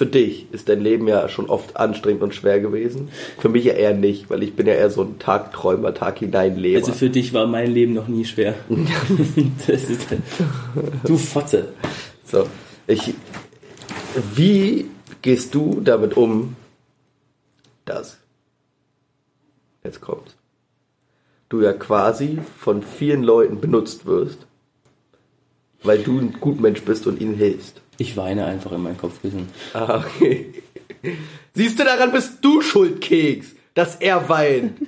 Für 0.00 0.06
dich 0.06 0.46
ist 0.50 0.70
dein 0.70 0.80
Leben 0.80 1.06
ja 1.08 1.28
schon 1.28 1.50
oft 1.50 1.76
anstrengend 1.76 2.22
und 2.22 2.34
schwer 2.34 2.58
gewesen. 2.58 3.10
Für 3.36 3.50
mich 3.50 3.66
ja 3.66 3.74
eher 3.74 3.92
nicht, 3.92 4.30
weil 4.30 4.42
ich 4.42 4.54
bin 4.54 4.66
ja 4.66 4.72
eher 4.72 4.88
so 4.88 5.02
ein 5.02 5.18
Tagträumer, 5.18 5.92
Tag 5.92 6.20
hineinleber. 6.20 6.78
Also 6.78 6.94
für 6.94 7.10
dich 7.10 7.34
war 7.34 7.46
mein 7.46 7.70
Leben 7.70 7.92
noch 7.92 8.08
nie 8.08 8.24
schwer. 8.24 8.54
du 11.04 11.18
Fotze. 11.18 11.74
So, 12.24 12.46
ich. 12.86 13.12
Wie 14.34 14.86
gehst 15.20 15.54
du 15.54 15.82
damit 15.84 16.16
um, 16.16 16.56
dass. 17.84 18.16
Jetzt 19.84 20.00
kommt's. 20.00 20.34
Du 21.50 21.60
ja 21.60 21.74
quasi 21.74 22.38
von 22.58 22.82
vielen 22.82 23.22
Leuten 23.22 23.60
benutzt 23.60 24.06
wirst, 24.06 24.46
weil 25.82 25.98
du 25.98 26.18
ein 26.18 26.38
Gutmensch 26.40 26.80
bist 26.84 27.06
und 27.06 27.20
ihnen 27.20 27.34
hilfst. 27.34 27.82
Ich 28.00 28.16
weine 28.16 28.46
einfach 28.46 28.72
in 28.72 28.80
mein 28.80 28.96
Kopfkissen. 28.96 29.50
Ah, 29.74 30.02
okay. 30.02 30.54
Siehst 31.52 31.78
du, 31.78 31.84
daran 31.84 32.12
bist 32.12 32.38
du 32.40 32.62
schuld, 32.62 33.02
Keks, 33.02 33.48
dass 33.74 33.96
er 33.96 34.26
weint. 34.30 34.80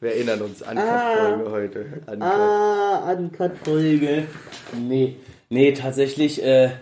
Wir 0.00 0.10
erinnern 0.12 0.42
uns 0.42 0.62
an 0.62 0.76
die 0.76 0.82
Folge 0.82 1.50
heute. 1.50 1.86
Uncut. 2.06 2.22
Ah, 2.22 3.12
Uncut-Folge. 3.16 4.24
Nee. 4.78 5.16
Nee, 5.48 5.72
tatsächlich, 5.72 6.42
äh, 6.44 6.72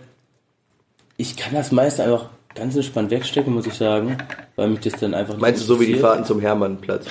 ich 1.15 1.37
kann 1.37 1.53
das 1.53 1.71
meiste 1.71 2.03
einfach 2.03 2.31
ganz 2.53 2.75
entspannt 2.75 3.09
wegstecken, 3.09 3.53
muss 3.53 3.65
ich 3.65 3.75
sagen. 3.75 4.17
Weil 4.57 4.67
mich 4.67 4.81
das 4.81 4.99
dann 4.99 5.13
einfach 5.13 5.35
nicht 5.35 5.41
Meinst 5.41 5.61
du 5.61 5.65
so 5.65 5.79
wie 5.79 5.85
die. 5.85 5.95
Fahrten 5.95 6.25
zum 6.25 6.41
Hermannplatz? 6.41 7.05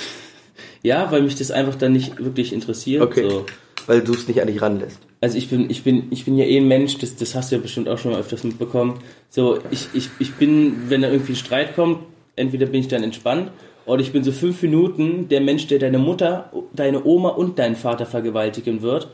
Ja, 0.83 1.11
weil 1.11 1.23
mich 1.23 1.35
das 1.35 1.51
einfach 1.51 1.77
dann 1.77 1.93
nicht 1.93 2.23
wirklich 2.23 2.53
interessiert. 2.53 3.01
Okay. 3.01 3.27
So. 3.27 3.47
Weil 3.91 4.03
du 4.03 4.13
es 4.13 4.29
nicht 4.29 4.41
an 4.41 4.47
dich 4.47 4.63
ranlässt. 4.63 5.01
Also 5.21 5.37
ich 5.37 5.49
bin, 5.49 5.69
ich 5.69 5.83
bin, 5.83 6.05
ich 6.11 6.25
bin 6.25 6.39
ja 6.39 6.45
eh 6.45 6.59
ein 6.59 6.69
Mensch, 6.69 6.99
das, 6.99 7.17
das 7.17 7.35
hast 7.35 7.51
du 7.51 7.57
ja 7.57 7.61
bestimmt 7.61 7.89
auch 7.89 7.99
schon 7.99 8.13
mal 8.13 8.21
öfters 8.21 8.45
mitbekommen. 8.45 9.01
So, 9.31 9.59
ich, 9.73 9.89
ich, 9.95 10.09
ich 10.21 10.35
bin, 10.35 10.85
wenn 10.89 11.03
da 11.03 11.11
irgendwie 11.11 11.33
ein 11.33 11.37
Streit 11.37 11.75
kommt, 11.75 11.99
entweder 12.37 12.67
bin 12.67 12.79
ich 12.83 12.87
dann 12.87 13.03
entspannt 13.03 13.51
oder 13.87 14.01
ich 14.01 14.13
bin 14.13 14.23
so 14.23 14.31
fünf 14.31 14.63
Minuten 14.63 15.29
der 15.29 15.41
Mensch, 15.41 15.67
der 15.67 15.81
deine 15.81 15.99
Mutter, 15.99 16.53
deine 16.73 17.05
Oma 17.05 17.31
und 17.31 17.59
deinen 17.59 17.75
Vater 17.75 18.07
vergewaltigen 18.07 18.81
wird 18.81 19.09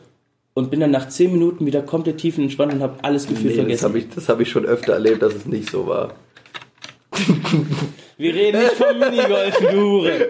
und 0.53 0.71
bin 0.71 0.81
dann 0.81 0.91
nach 0.91 1.09
zehn 1.09 1.33
Minuten 1.33 1.65
wieder 1.65 1.81
komplett 1.81 2.19
tiefenentspannt 2.19 2.75
und 2.75 2.83
habe 2.83 3.03
alles 3.03 3.27
Gefühl 3.27 3.45
Nee, 3.53 3.57
das 3.57 3.81
vergessen. 3.81 3.85
habe 3.89 3.99
ich, 4.01 4.09
das 4.15 4.29
hab 4.29 4.41
ich 4.41 4.51
schon 4.51 4.67
öfter 4.67 4.93
erlebt, 4.93 5.23
dass 5.23 5.33
es 5.35 5.47
nicht 5.47 5.71
so 5.71 5.87
war. 5.87 6.13
Wir 8.19 8.35
reden 8.35 8.61
nicht 8.61 8.73
vom 8.73 8.99
Minigolf, 8.99 9.57
du 9.59 9.81
Hure. 9.81 10.29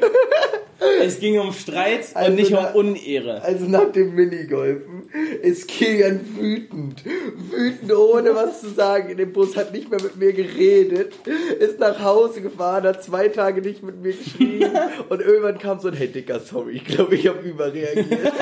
Es 1.02 1.20
ging 1.20 1.38
um 1.38 1.52
Streit 1.52 2.06
Also 2.14 2.30
und 2.30 2.36
nicht 2.36 2.52
um 2.52 2.64
Unehre. 2.74 3.42
Also 3.42 3.66
nach 3.66 3.90
dem 3.92 4.14
Minigolfen 4.14 5.08
ist 5.42 5.68
Kilian 5.68 6.20
wütend. 6.36 7.02
Wütend, 7.04 7.92
ohne 7.92 8.34
was 8.34 8.60
zu 8.60 8.68
sagen. 8.70 9.10
In 9.10 9.18
dem 9.18 9.32
Bus 9.32 9.56
hat 9.56 9.72
nicht 9.72 9.90
mehr 9.90 10.02
mit 10.02 10.16
mir 10.16 10.32
geredet. 10.32 11.14
Ist 11.58 11.78
nach 11.78 12.00
Hause 12.02 12.40
gefahren, 12.40 12.84
hat 12.84 13.02
zwei 13.02 13.28
Tage 13.28 13.60
nicht 13.60 13.82
mit 13.82 14.02
mir 14.02 14.12
geschrieben. 14.12 14.70
Und 15.08 15.20
irgendwann 15.20 15.58
kam 15.58 15.80
so 15.80 15.88
ein 15.88 15.94
Hey 15.94 16.08
Dicker, 16.08 16.40
sorry, 16.40 16.72
ich 16.72 16.84
glaube, 16.84 17.14
ich 17.14 17.26
habe 17.26 17.40
überreagiert. 17.40 18.08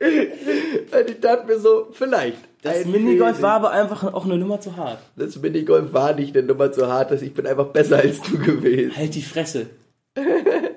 Und 0.00 1.10
ich 1.10 1.20
dachte 1.20 1.46
mir 1.46 1.58
so, 1.58 1.88
vielleicht. 1.92 2.38
Das 2.62 2.84
Minigolf 2.84 3.42
war 3.42 3.54
aber 3.54 3.70
einfach 3.70 4.14
auch 4.14 4.24
eine 4.24 4.38
Nummer 4.38 4.60
zu 4.60 4.76
hart. 4.76 4.98
Das 5.16 5.36
Minigolf 5.36 5.92
war 5.92 6.14
nicht 6.14 6.36
eine 6.36 6.46
Nummer 6.46 6.70
zu 6.70 6.86
hart, 6.86 7.10
dass 7.10 7.22
ich 7.22 7.34
bin 7.34 7.46
einfach 7.46 7.66
besser 7.66 7.98
als 7.98 8.20
du 8.22 8.38
gewesen. 8.38 8.96
Halt 8.96 9.14
die 9.14 9.22
Fresse. 9.22 9.66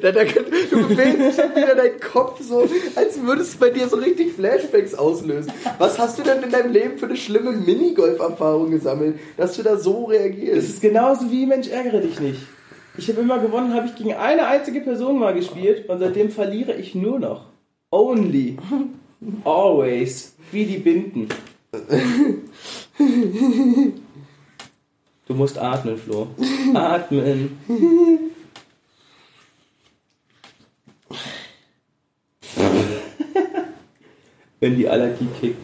Da, 0.00 0.12
da, 0.12 0.22
du 0.22 0.86
bewegst 0.88 1.38
wieder 1.56 1.74
deinen 1.74 1.98
Kopf 1.98 2.40
so, 2.40 2.68
als 2.94 3.20
würdest 3.20 3.54
du 3.54 3.58
bei 3.58 3.70
dir 3.70 3.88
so 3.88 3.96
richtig 3.96 4.32
Flashbacks 4.34 4.94
auslösen. 4.94 5.52
Was 5.78 5.98
hast 5.98 6.18
du 6.18 6.22
denn 6.22 6.40
in 6.44 6.50
deinem 6.52 6.72
Leben 6.72 6.98
für 6.98 7.06
eine 7.06 7.16
schlimme 7.16 7.50
Minigolf-Erfahrung 7.50 8.70
gesammelt, 8.70 9.18
dass 9.36 9.56
du 9.56 9.64
da 9.64 9.76
so 9.76 10.08
Es 10.08 10.18
reagierst? 10.20 10.68
ist 10.68 10.80
genauso 10.80 11.32
wie 11.32 11.46
Mensch, 11.46 11.66
ärgere 11.66 12.00
dich 12.00 12.20
nicht. 12.20 12.40
Ich 12.96 13.08
habe 13.08 13.20
immer 13.20 13.40
gewonnen, 13.40 13.74
habe 13.74 13.88
ich 13.88 13.96
gegen 13.96 14.14
eine 14.14 14.46
einzige 14.46 14.80
Person 14.82 15.18
mal 15.18 15.34
gespielt 15.34 15.88
und 15.88 15.98
seitdem 15.98 16.30
verliere 16.30 16.74
ich 16.74 16.94
nur 16.94 17.18
noch. 17.18 17.46
Only. 17.90 18.58
Always. 19.44 20.36
Wie 20.52 20.64
die 20.64 20.78
Binden. 20.78 21.28
Du 25.26 25.34
musst 25.34 25.58
atmen, 25.58 25.98
Flo. 25.98 26.28
Atmen. 26.72 27.58
Wenn 34.60 34.76
die 34.76 34.88
Allergie 34.88 35.28
kickt. 35.40 35.58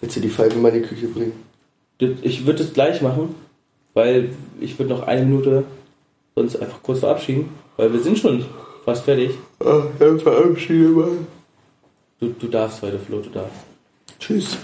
Willst 0.00 0.16
du 0.16 0.20
die 0.20 0.30
Pfeife 0.30 0.58
mal 0.58 0.74
in 0.74 0.82
die 0.82 0.88
Küche 0.88 1.06
bringen? 1.06 1.32
Ich 2.22 2.46
würde 2.46 2.64
es 2.64 2.72
gleich 2.72 3.00
machen, 3.00 3.34
weil 3.94 4.30
ich 4.60 4.76
würde 4.78 4.92
noch 4.92 5.06
eine 5.06 5.24
Minute 5.24 5.64
uns 6.34 6.56
einfach 6.56 6.82
kurz 6.82 7.00
verabschieden, 7.00 7.50
weil 7.76 7.92
wir 7.92 8.00
sind 8.00 8.18
schon 8.18 8.44
fast 8.84 9.04
fertig. 9.04 9.30
Ach, 9.60 9.84
dann 9.98 10.18
verabschiede 10.18 10.88
mal. 10.88 11.18
Du, 12.18 12.30
du 12.30 12.48
darfst 12.48 12.82
heute, 12.82 12.98
Flo, 12.98 13.20
du 13.20 13.30
darfst. 13.30 13.60
Tschüss. 14.18 14.56